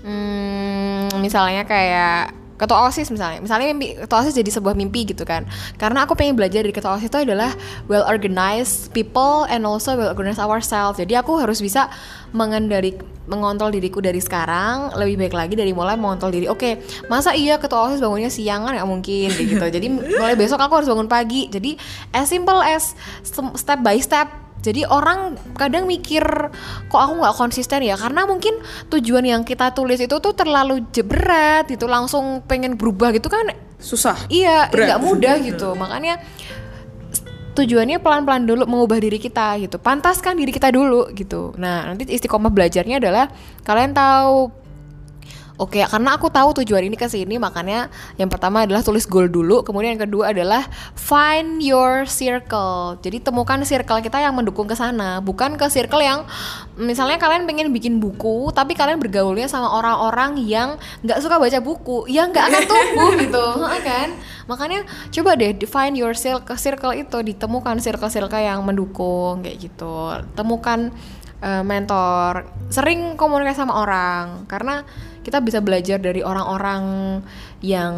[0.06, 3.44] hmm, misalnya kayak ketua osis misalnya.
[3.44, 5.44] Misalnya mimpi ketua osis jadi sebuah mimpi gitu kan.
[5.76, 7.52] Karena aku pengen belajar dari ketua osis itu adalah
[7.92, 11.00] well organized people and also well organized ourselves.
[11.00, 11.92] Jadi aku harus bisa
[12.36, 12.96] mengendari
[13.26, 16.46] mengontrol diriku dari sekarang lebih baik lagi dari mulai mengontrol diri.
[16.46, 16.78] Oke
[17.10, 19.66] masa iya ketua osis bangunnya siang kan nggak mungkin gitu.
[19.66, 21.50] Jadi mulai besok aku harus bangun pagi.
[21.50, 21.74] Jadi
[22.14, 22.94] as simple as
[23.58, 26.26] step by step jadi orang kadang mikir
[26.90, 27.94] kok aku nggak konsisten ya?
[27.94, 28.58] Karena mungkin
[28.90, 34.18] tujuan yang kita tulis itu tuh terlalu berat gitu langsung pengen berubah gitu kan Susah.
[34.34, 35.78] iya nggak mudah gitu.
[35.78, 36.18] Makanya
[37.54, 39.78] tujuannya pelan-pelan dulu mengubah diri kita gitu.
[39.78, 41.54] Pantaskan diri kita dulu gitu.
[41.62, 43.30] Nah nanti istiqomah belajarnya adalah
[43.62, 44.65] kalian tahu
[45.56, 47.88] Oke, karena aku tahu tujuan ini ke sini, makanya
[48.20, 50.68] yang pertama adalah tulis goal dulu, kemudian yang kedua adalah
[51.00, 53.00] find your circle.
[53.00, 56.28] Jadi temukan circle kita yang mendukung ke sana, bukan ke circle yang
[56.76, 60.76] misalnya kalian pengen bikin buku, tapi kalian bergaulnya sama orang-orang yang
[61.08, 63.48] nggak suka baca buku, ya nggak akan tumbuh gitu,
[63.80, 64.12] kan?
[64.52, 70.20] Makanya coba deh find your circle, circle itu ditemukan circle-circle yang mendukung kayak gitu.
[70.36, 70.92] Temukan
[71.40, 74.84] eh, mentor, sering komunikasi sama orang karena
[75.26, 76.84] kita bisa belajar dari orang-orang
[77.60, 77.94] yang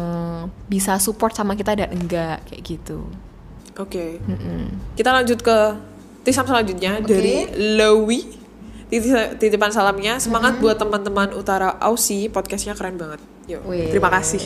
[0.64, 3.04] bisa support sama kita dan enggak kayak gitu.
[3.76, 4.16] Oke.
[4.96, 5.58] Kita lanjut ke
[6.24, 8.40] tisam selanjutnya dari Lowi.
[8.88, 13.20] Titi- Titipan salamnya semangat buat teman-teman Utara Aussie podcastnya keren banget.
[13.44, 13.92] Yuk, Wih.
[13.92, 14.40] terima kasih.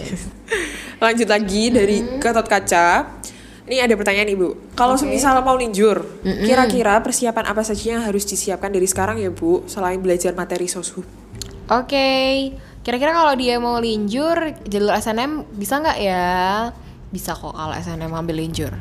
[1.05, 3.23] lanjut lagi dari Gatot Kaca.
[3.63, 4.59] Ini ada pertanyaan ibu.
[4.75, 9.63] Kalau semisal mau linjur, kira-kira persiapan apa saja yang harus disiapkan dari sekarang ya bu,
[9.71, 11.07] selain belajar materi soshum?
[11.71, 12.51] Oke,
[12.83, 16.31] kira-kira kalau dia mau linjur jalur SNM bisa nggak ya?
[17.15, 18.75] Bisa kok kalau SNM ambil linjur.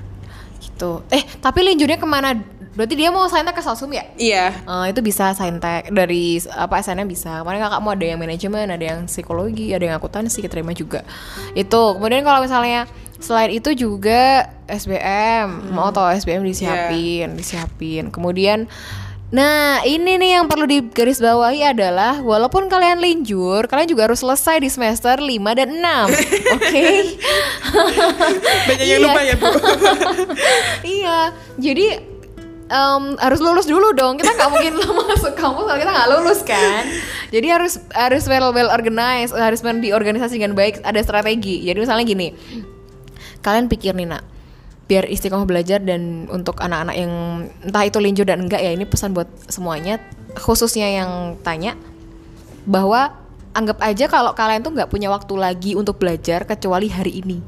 [0.61, 1.05] Gitu.
[1.13, 2.37] Eh, tapi linjurnya ke mana?
[2.71, 4.07] Berarti dia mau saintek ke Sosum ya?
[4.15, 4.63] Iya.
[4.63, 7.43] Eh, itu bisa saintek dari apa SNM bisa.
[7.43, 11.03] Kemarin kakak mau ada yang manajemen, ada yang psikologi, ada yang akuntansi, keterima juga.
[11.53, 11.99] Itu.
[11.99, 12.87] Kemudian kalau misalnya
[13.21, 18.07] selain itu juga SBM, mau atau SBM disiapin, disiapin.
[18.09, 18.71] Kemudian
[19.31, 24.67] Nah, ini nih yang perlu digarisbawahi adalah walaupun kalian linjur, kalian juga harus selesai di
[24.67, 26.11] semester 5 dan 6.
[26.59, 26.87] Oke.
[28.67, 29.07] Banyak yang Iya.
[29.07, 29.47] lupa ya bu.
[30.99, 31.17] iya.
[31.55, 31.85] Jadi
[32.67, 34.19] em, harus lulus dulu dong.
[34.19, 36.83] Kita nggak mungkin masuk kampus kalau kita nggak lulus kan.
[37.31, 41.63] Jadi harus harus well well organized, harus di organisasi dengan baik, ada strategi.
[41.63, 42.35] Jadi misalnya gini.
[43.39, 44.23] Kalian pikir nih, Nak.
[44.91, 47.13] Biar istiqomah belajar dan untuk anak-anak yang
[47.63, 50.03] entah itu linjur dan enggak ya, ini pesan buat semuanya,
[50.35, 51.79] khususnya yang tanya
[52.67, 53.15] bahwa
[53.55, 57.39] anggap aja kalau kalian tuh nggak punya waktu lagi untuk belajar kecuali hari ini.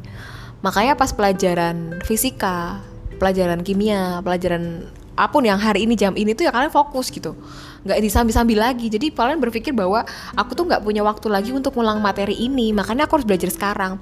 [0.63, 2.79] Makanya pas pelajaran fisika,
[3.19, 7.37] pelajaran kimia, pelajaran apa pun yang hari ini jam ini tuh ya kalian fokus gitu.
[7.85, 8.87] Nggak disambil-sambil lagi.
[8.87, 13.05] Jadi kalian berpikir bahwa aku tuh nggak punya waktu lagi untuk ngulang materi ini, makanya
[13.05, 13.99] aku harus belajar sekarang.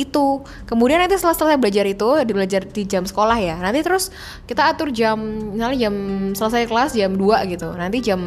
[0.00, 0.40] Itu.
[0.64, 3.60] Kemudian nanti setelah selesai belajar itu, di belajar di jam sekolah ya.
[3.60, 4.08] Nanti terus
[4.48, 5.20] kita atur jam
[5.52, 5.94] misalnya jam
[6.32, 7.68] selesai kelas jam 2 gitu.
[7.76, 8.20] Nanti jam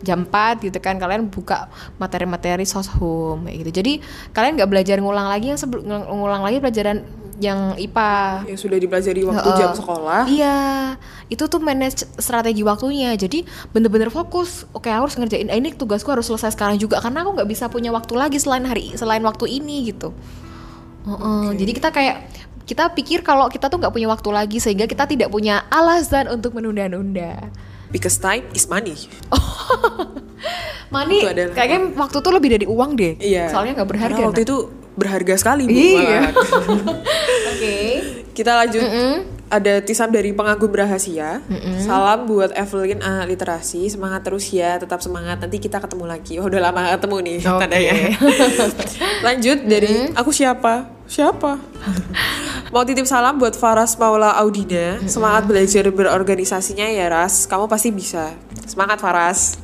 [0.00, 1.68] jam 4 gitu kan kalian buka
[2.00, 3.92] materi-materi soshum kayak gitu jadi
[4.32, 7.04] kalian nggak belajar ngulang lagi yang sebelum ngulang lagi pelajaran
[7.40, 9.58] yang IPA Yang sudah dipelajari waktu Heeh.
[9.58, 10.22] jam sekolah.
[10.28, 10.58] Iya,
[11.26, 13.16] itu tuh manage strategi waktunya.
[13.16, 14.68] Jadi bener-bener fokus.
[14.70, 15.48] Oke, aku harus ngerjain.
[15.48, 18.62] eh, Ini tugasku harus selesai sekarang juga karena aku nggak bisa punya waktu lagi selain
[18.62, 20.12] hari selain waktu ini gitu.
[21.02, 22.16] Heeh, Jadi kita kayak
[22.68, 26.52] kita pikir kalau kita tuh nggak punya waktu lagi sehingga kita tidak punya alasan untuk
[26.52, 27.48] menunda-nunda.
[27.88, 28.94] Because time is money.
[30.90, 33.14] Itu adalah- kayaknya waktu tuh lebih dari uang deh.
[33.18, 33.50] Iya.
[33.50, 34.14] Soalnya nggak berharga.
[34.14, 34.46] Karena waktu Nak.
[34.46, 34.56] itu
[35.00, 35.72] berharga sekali bu.
[35.72, 36.28] Iya.
[37.56, 37.76] Oke.
[38.36, 38.84] Kita lanjut.
[39.50, 41.42] Ada tisam dari pengagum rahasia.
[41.82, 43.90] Salam buat Evelyn anak literasi.
[43.90, 45.42] Semangat terus ya, tetap semangat.
[45.42, 46.38] Nanti kita ketemu lagi.
[46.38, 47.58] Oh, udah lama ketemu nih Oke.
[47.58, 47.94] tandanya.
[49.26, 50.86] Lanjut dari aku siapa?
[51.10, 51.58] Siapa?
[52.70, 55.02] Mau titip salam buat Faras Paula Audina.
[55.10, 57.50] Semangat belajar berorganisasinya ya Ras.
[57.50, 58.30] Kamu pasti bisa.
[58.70, 59.58] Semangat Faras.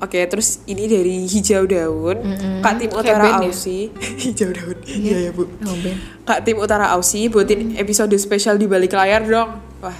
[0.00, 2.16] Oke, terus ini dari hijau daun,
[2.58, 3.44] Kak Tim Utara ya?
[3.44, 3.92] Aussie.
[4.24, 4.76] hijau daun.
[4.82, 5.44] Iya ya, Bu.
[5.44, 6.00] Oh, Ben.
[6.22, 9.60] Kak tim Utara Aussie buatin episode spesial di balik layar dong.
[9.78, 9.92] Wah,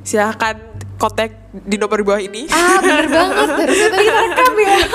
[0.00, 0.60] silahkan
[0.94, 2.44] kontak di nomor bawah ini.
[2.48, 4.76] Ah bener banget harusnya tadi rekam ya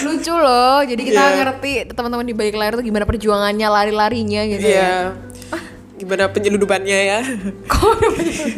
[0.00, 1.36] Lucu loh Jadi kita Iya.
[1.36, 4.96] ngerti teman-teman di balik layar tuh gimana perjuangannya Lari-larinya gitu ya Iya.
[6.00, 7.20] Gimana penyeludupannya ya?
[7.70, 8.56] Kok ada sih?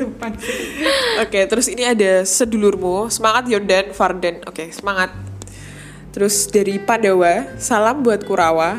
[1.18, 4.47] Oke, terus ini ada sedulurmu, semangat Yordan Farden.
[4.47, 5.11] Oke, semangat.
[6.14, 8.78] Terus dari Pandawa, salam buat Kurawa.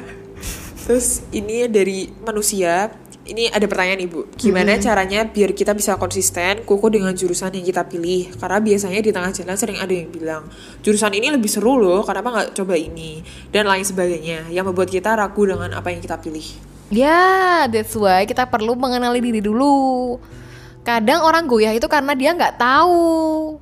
[0.88, 2.88] Terus ini dari manusia,
[3.24, 7.88] ini ada pertanyaan ibu, gimana caranya biar kita bisa konsisten, kukuh dengan jurusan yang kita
[7.88, 8.36] pilih?
[8.36, 10.44] Karena biasanya di tengah jalan sering ada yang bilang,
[10.84, 13.24] jurusan ini lebih seru loh, kenapa nggak coba ini?
[13.48, 16.73] Dan lain sebagainya, yang membuat kita ragu dengan apa yang kita pilih.
[16.92, 20.18] Ya that's why kita perlu mengenali diri dulu.
[20.84, 23.56] Kadang orang goyah itu karena dia nggak tahu.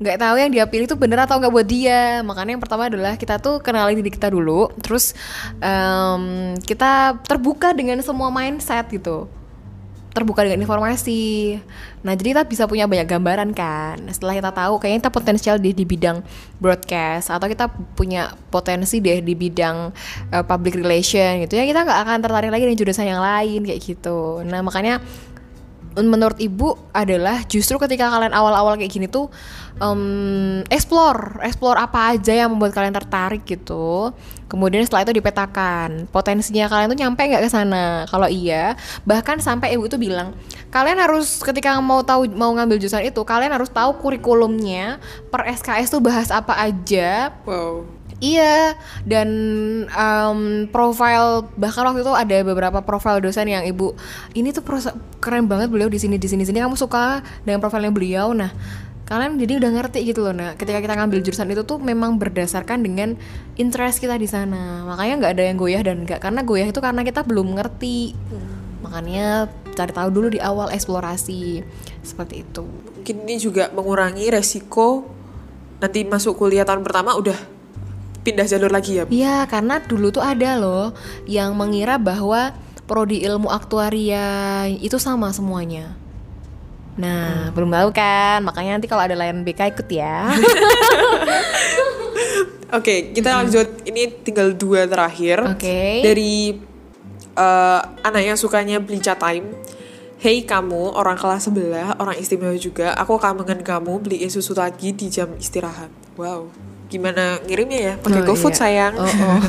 [0.00, 2.24] Nggak tahu yang dia pilih itu bener atau nggak buat dia.
[2.24, 4.72] Makanya yang pertama adalah kita tuh kenali diri kita dulu.
[4.80, 5.12] Terus
[5.60, 9.28] em, kita terbuka dengan semua mindset gitu
[10.14, 11.58] terbuka dengan informasi.
[12.06, 13.98] Nah, jadi kita bisa punya banyak gambaran kan.
[14.14, 16.22] Setelah kita tahu kayaknya kita potensial di, di bidang
[16.62, 17.66] broadcast atau kita
[17.98, 19.90] punya potensi deh di bidang
[20.30, 23.80] uh, public relation gitu ya, kita nggak akan tertarik lagi dengan jurusan yang lain kayak
[23.82, 24.46] gitu.
[24.46, 25.02] Nah, makanya
[25.94, 29.30] menurut ibu adalah justru ketika kalian awal-awal kayak gini tuh
[29.78, 34.10] um, explore, explore apa aja yang membuat kalian tertarik gitu.
[34.44, 38.04] Kemudian setelah itu dipetakan potensinya kalian tuh nyampe nggak ke sana.
[38.08, 38.76] Kalau iya,
[39.08, 40.36] bahkan sampai ibu itu bilang
[40.74, 44.98] kalian harus ketika mau tahu mau ngambil jurusan itu kalian harus tahu kurikulumnya
[45.30, 47.32] per SKS tuh bahas apa aja.
[47.48, 48.04] Wow.
[48.22, 49.28] Iya, dan
[49.90, 53.92] um, profile bahkan waktu itu ada beberapa profile dosen yang ibu
[54.38, 54.62] ini tuh
[55.18, 58.30] keren banget beliau di sini di sini sini kamu suka dengan profilnya beliau.
[58.32, 58.48] Nah,
[59.04, 60.32] kalian jadi udah ngerti gitu loh.
[60.32, 63.20] Nah, ketika kita ngambil jurusan itu tuh memang berdasarkan dengan
[63.60, 64.84] interest kita di sana.
[64.88, 68.16] Makanya nggak ada yang goyah dan nggak karena goyah itu karena kita belum ngerti.
[68.80, 71.60] Makanya cari tahu dulu di awal eksplorasi
[72.00, 72.64] seperti itu.
[73.00, 75.04] Mungkin ini juga mengurangi resiko
[75.82, 77.36] nanti masuk kuliah tahun pertama udah
[78.24, 79.04] pindah jalur lagi ya?
[79.12, 80.96] Iya, karena dulu tuh ada loh
[81.28, 82.56] yang mengira bahwa
[82.88, 85.92] prodi ilmu aktuaria itu sama semuanya.
[86.94, 87.54] Nah, hmm.
[87.58, 90.30] belum tahu kan, makanya nanti kalau ada layan BK ikut ya.
[92.74, 93.38] Oke, okay, kita hmm.
[93.42, 93.68] lanjut.
[93.86, 95.42] Ini tinggal dua terakhir.
[95.42, 95.62] Oke.
[95.62, 95.92] Okay.
[96.02, 96.34] Dari
[97.38, 99.54] uh, anak yang sukanya beli chat time.
[100.22, 102.96] Hey kamu, orang kelas sebelah, orang istimewa juga.
[102.96, 105.92] Aku kangen kamu beliin susu lagi di jam istirahat.
[106.16, 106.48] Wow
[106.94, 108.60] gimana ngirimnya ya pakai oh, GoFood iya.
[108.60, 108.94] sayang.
[108.94, 109.40] Oh, oh.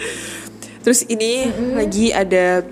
[0.88, 1.70] Terus ini mm -hmm.
[1.76, 2.64] lagi ada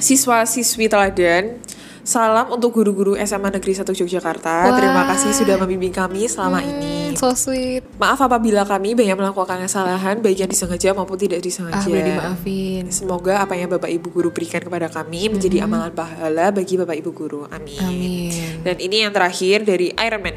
[0.00, 1.60] siswa siswi teladan.
[2.04, 4.68] Salam untuk guru-guru SMA Negeri 1 Yogyakarta.
[4.68, 4.76] Wah.
[4.76, 6.94] Terima kasih sudah membimbing kami selama hmm, ini.
[7.16, 7.80] So sweet.
[7.96, 11.80] Maaf apabila kami banyak melakukan kesalahan baik yang disengaja maupun tidak disengaja.
[11.80, 12.84] Ah, boleh dimaafin.
[12.92, 17.10] Semoga apa yang Bapak Ibu guru berikan kepada kami menjadi amalan pahala bagi Bapak Ibu
[17.16, 17.40] guru.
[17.48, 17.80] Amin.
[17.80, 18.60] Amin.
[18.60, 20.36] Dan ini yang terakhir dari Iron Man.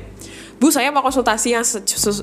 [0.64, 1.68] Bu saya mau konsultasi yang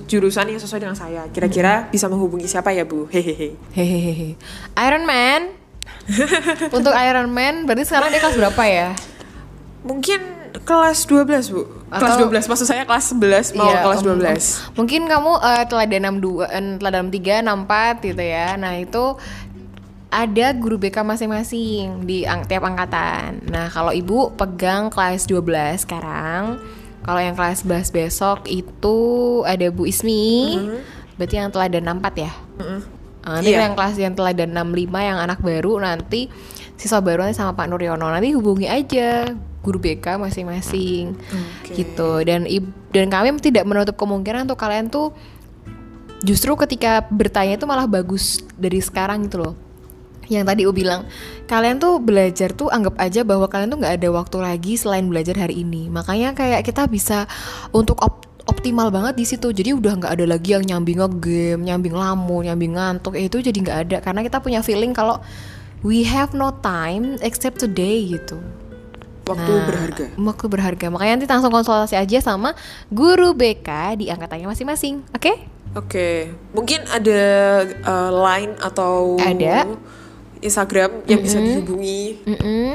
[0.08, 1.28] jurusan yang sesuai dengan saya.
[1.28, 1.92] Kira-kira hmm.
[1.92, 3.12] bisa menghubungi siapa ya Bu?
[3.12, 3.60] Hehehe.
[3.76, 4.40] Hehehe.
[4.80, 5.52] Iron Man.
[6.80, 8.96] Untuk Iron Man berarti sekarang dia kelas berapa ya?
[9.84, 10.20] Mungkin
[10.64, 11.62] kelas 12 Bu.
[11.92, 14.08] Kelas Atau, 12 maksud saya kelas 11 mau iya, kelas 12.
[14.08, 14.38] Um, um,
[14.80, 16.46] mungkin kamu uh, teladan 62 uh,
[16.80, 17.44] teladan 3
[18.00, 18.48] 64 gitu ya.
[18.56, 19.04] Nah, itu
[20.14, 23.42] ada guru BK masing-masing di ang tiap angkatan.
[23.50, 26.62] Nah, kalau Ibu pegang kelas 12 sekarang,
[27.02, 28.98] kalau yang kelas 11 besok itu
[29.42, 30.56] ada Bu Ismi.
[30.56, 30.80] Mm -hmm.
[31.18, 32.32] Berarti yang telah dan 4 ya?
[32.32, 32.80] Mm -hmm.
[33.24, 33.64] nanti yeah.
[33.64, 36.28] yang kelas yang telah dan 65 yang anak baru nanti
[36.76, 39.32] siswa baru nanti sama Pak Nuryono nanti hubungi aja
[39.64, 41.16] guru BK masing-masing.
[41.64, 41.82] Okay.
[41.82, 42.20] gitu.
[42.20, 42.44] Dan
[42.92, 45.16] dan kami tidak menutup kemungkinan untuk kalian tuh
[46.20, 49.54] justru ketika bertanya itu malah bagus dari sekarang gitu loh.
[50.28, 51.04] Yang tadi U bilang
[51.44, 55.36] kalian tuh belajar tuh anggap aja bahwa kalian tuh nggak ada waktu lagi selain belajar
[55.36, 55.88] hari ini.
[55.88, 57.28] Makanya kayak kita bisa
[57.72, 59.52] untuk op optimal banget di situ.
[59.52, 63.16] Jadi udah nggak ada lagi yang nyambing game nyambing lamu nyambing ngantuk.
[63.16, 63.96] Itu jadi nggak ada.
[64.00, 65.20] Karena kita punya feeling kalau
[65.84, 68.40] we have no time except today gitu
[69.24, 72.52] waktu nah, berharga waktu berharga makanya nanti langsung konsultasi aja sama
[72.92, 75.36] guru BK di angkatannya masing-masing oke okay?
[75.74, 76.16] oke okay.
[76.52, 77.22] mungkin ada
[77.84, 79.66] uh, line atau ada
[80.44, 81.24] Instagram yang mm -hmm.
[81.24, 82.02] bisa dihubungi.
[82.28, 82.70] Mm -hmm.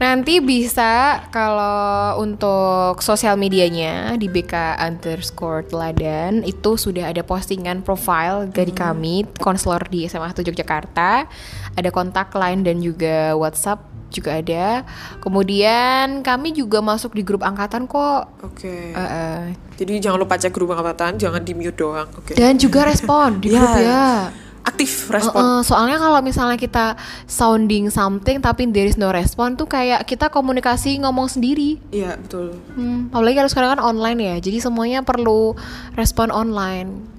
[0.00, 8.48] Nanti bisa kalau untuk sosial medianya di BK underscore teladan itu sudah ada postingan profile
[8.48, 11.28] dari mm kami konselor di SMA 1 Yogyakarta.
[11.76, 14.84] Ada kontak lain dan juga WhatsApp juga ada.
[15.24, 18.28] Kemudian kami juga masuk di grup angkatan kok.
[18.44, 18.68] Oke.
[18.68, 18.84] Okay.
[18.92, 19.38] Uh, uh.
[19.80, 22.06] Jadi jangan lupa cek grup angkatan, jangan di mute doang.
[22.12, 22.32] Oke.
[22.32, 22.34] Okay.
[22.36, 23.82] Dan juga respon di grup yeah.
[23.82, 24.06] ya
[24.62, 25.42] aktif respon.
[25.42, 26.94] Uh, uh, soalnya kalau misalnya kita
[27.26, 31.82] sounding something tapi there is no respon tuh kayak kita komunikasi ngomong sendiri.
[31.90, 32.54] Iya betul.
[32.78, 35.58] Hmm, apalagi kalau sekarang kan online ya, jadi semuanya perlu
[35.98, 37.10] respon online.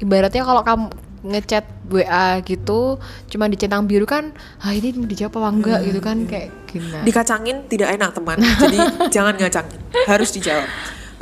[0.00, 0.88] Ibaratnya kalau kamu
[1.24, 3.00] ngechat WA gitu
[3.30, 4.30] cuma dicentang biru kan
[4.62, 6.28] ah ini dijawab apa enggak hmm, gitu kan hmm.
[6.30, 8.78] kayak gimana dikacangin tidak enak teman jadi
[9.14, 10.68] jangan ngacangin harus dijawab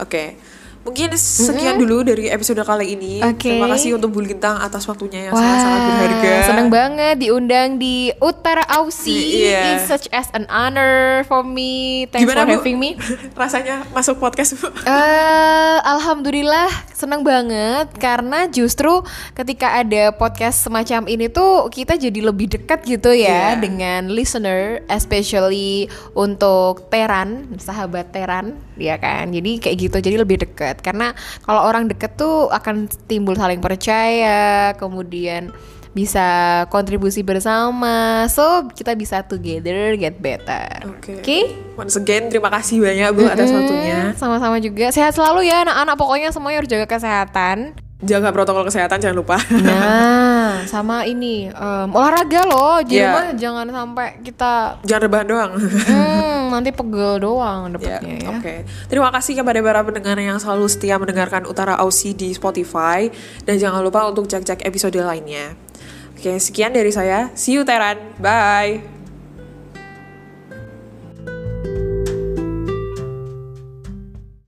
[0.01, 0.36] oke okay.
[0.87, 1.82] Mungkin sekian mm-hmm.
[1.82, 3.18] dulu dari episode kali ini.
[3.18, 3.59] Okay.
[3.59, 6.32] Terima kasih untuk Bulgintang atas waktunya yang sangat-sangat berharga.
[6.47, 9.51] Senang banget diundang di Utara Aussie.
[9.51, 9.82] Yeah.
[9.82, 12.07] It's such as an honor for me.
[12.14, 12.95] Thanks Gimana, for having me.
[13.43, 14.70] Rasanya masuk podcast, Bu?
[14.87, 19.03] Uh, Alhamdulillah senang banget karena justru
[19.34, 23.59] ketika ada podcast semacam ini tuh kita jadi lebih dekat gitu ya yeah.
[23.59, 29.33] dengan listener, especially untuk Teran, sahabat Teran, ya kan.
[29.33, 31.12] Jadi kayak gitu, jadi lebih dekat deket karena
[31.45, 35.53] kalau orang deket tuh akan timbul saling percaya kemudian
[35.97, 41.16] bisa kontribusi bersama so kita bisa together get better oke okay.
[41.24, 41.43] okay?
[41.72, 43.35] once again terima kasih banyak bu mm -hmm.
[43.37, 48.64] atas waktunya sama-sama juga sehat selalu ya anak-anak pokoknya semuanya harus jaga kesehatan jaga protokol
[48.64, 53.09] kesehatan jangan lupa nah sama ini em, olahraga loh di Iya.
[53.09, 55.53] rumah jangan sampai kita Jangan rebahan doang.
[55.57, 58.28] hmm, nanti pegel doang Ya, dapetnya ya.
[58.32, 58.55] Oke,
[58.86, 63.09] terima kasih kepada para pendengar yang selalu setia mendengarkan Utara Aussie di Spotify
[63.42, 65.57] dan jangan lupa untuk cek-cek episode lainnya.
[66.12, 67.28] Oke, sekian dari saya.
[67.32, 68.16] See you Teran.
[68.16, 68.95] Bye.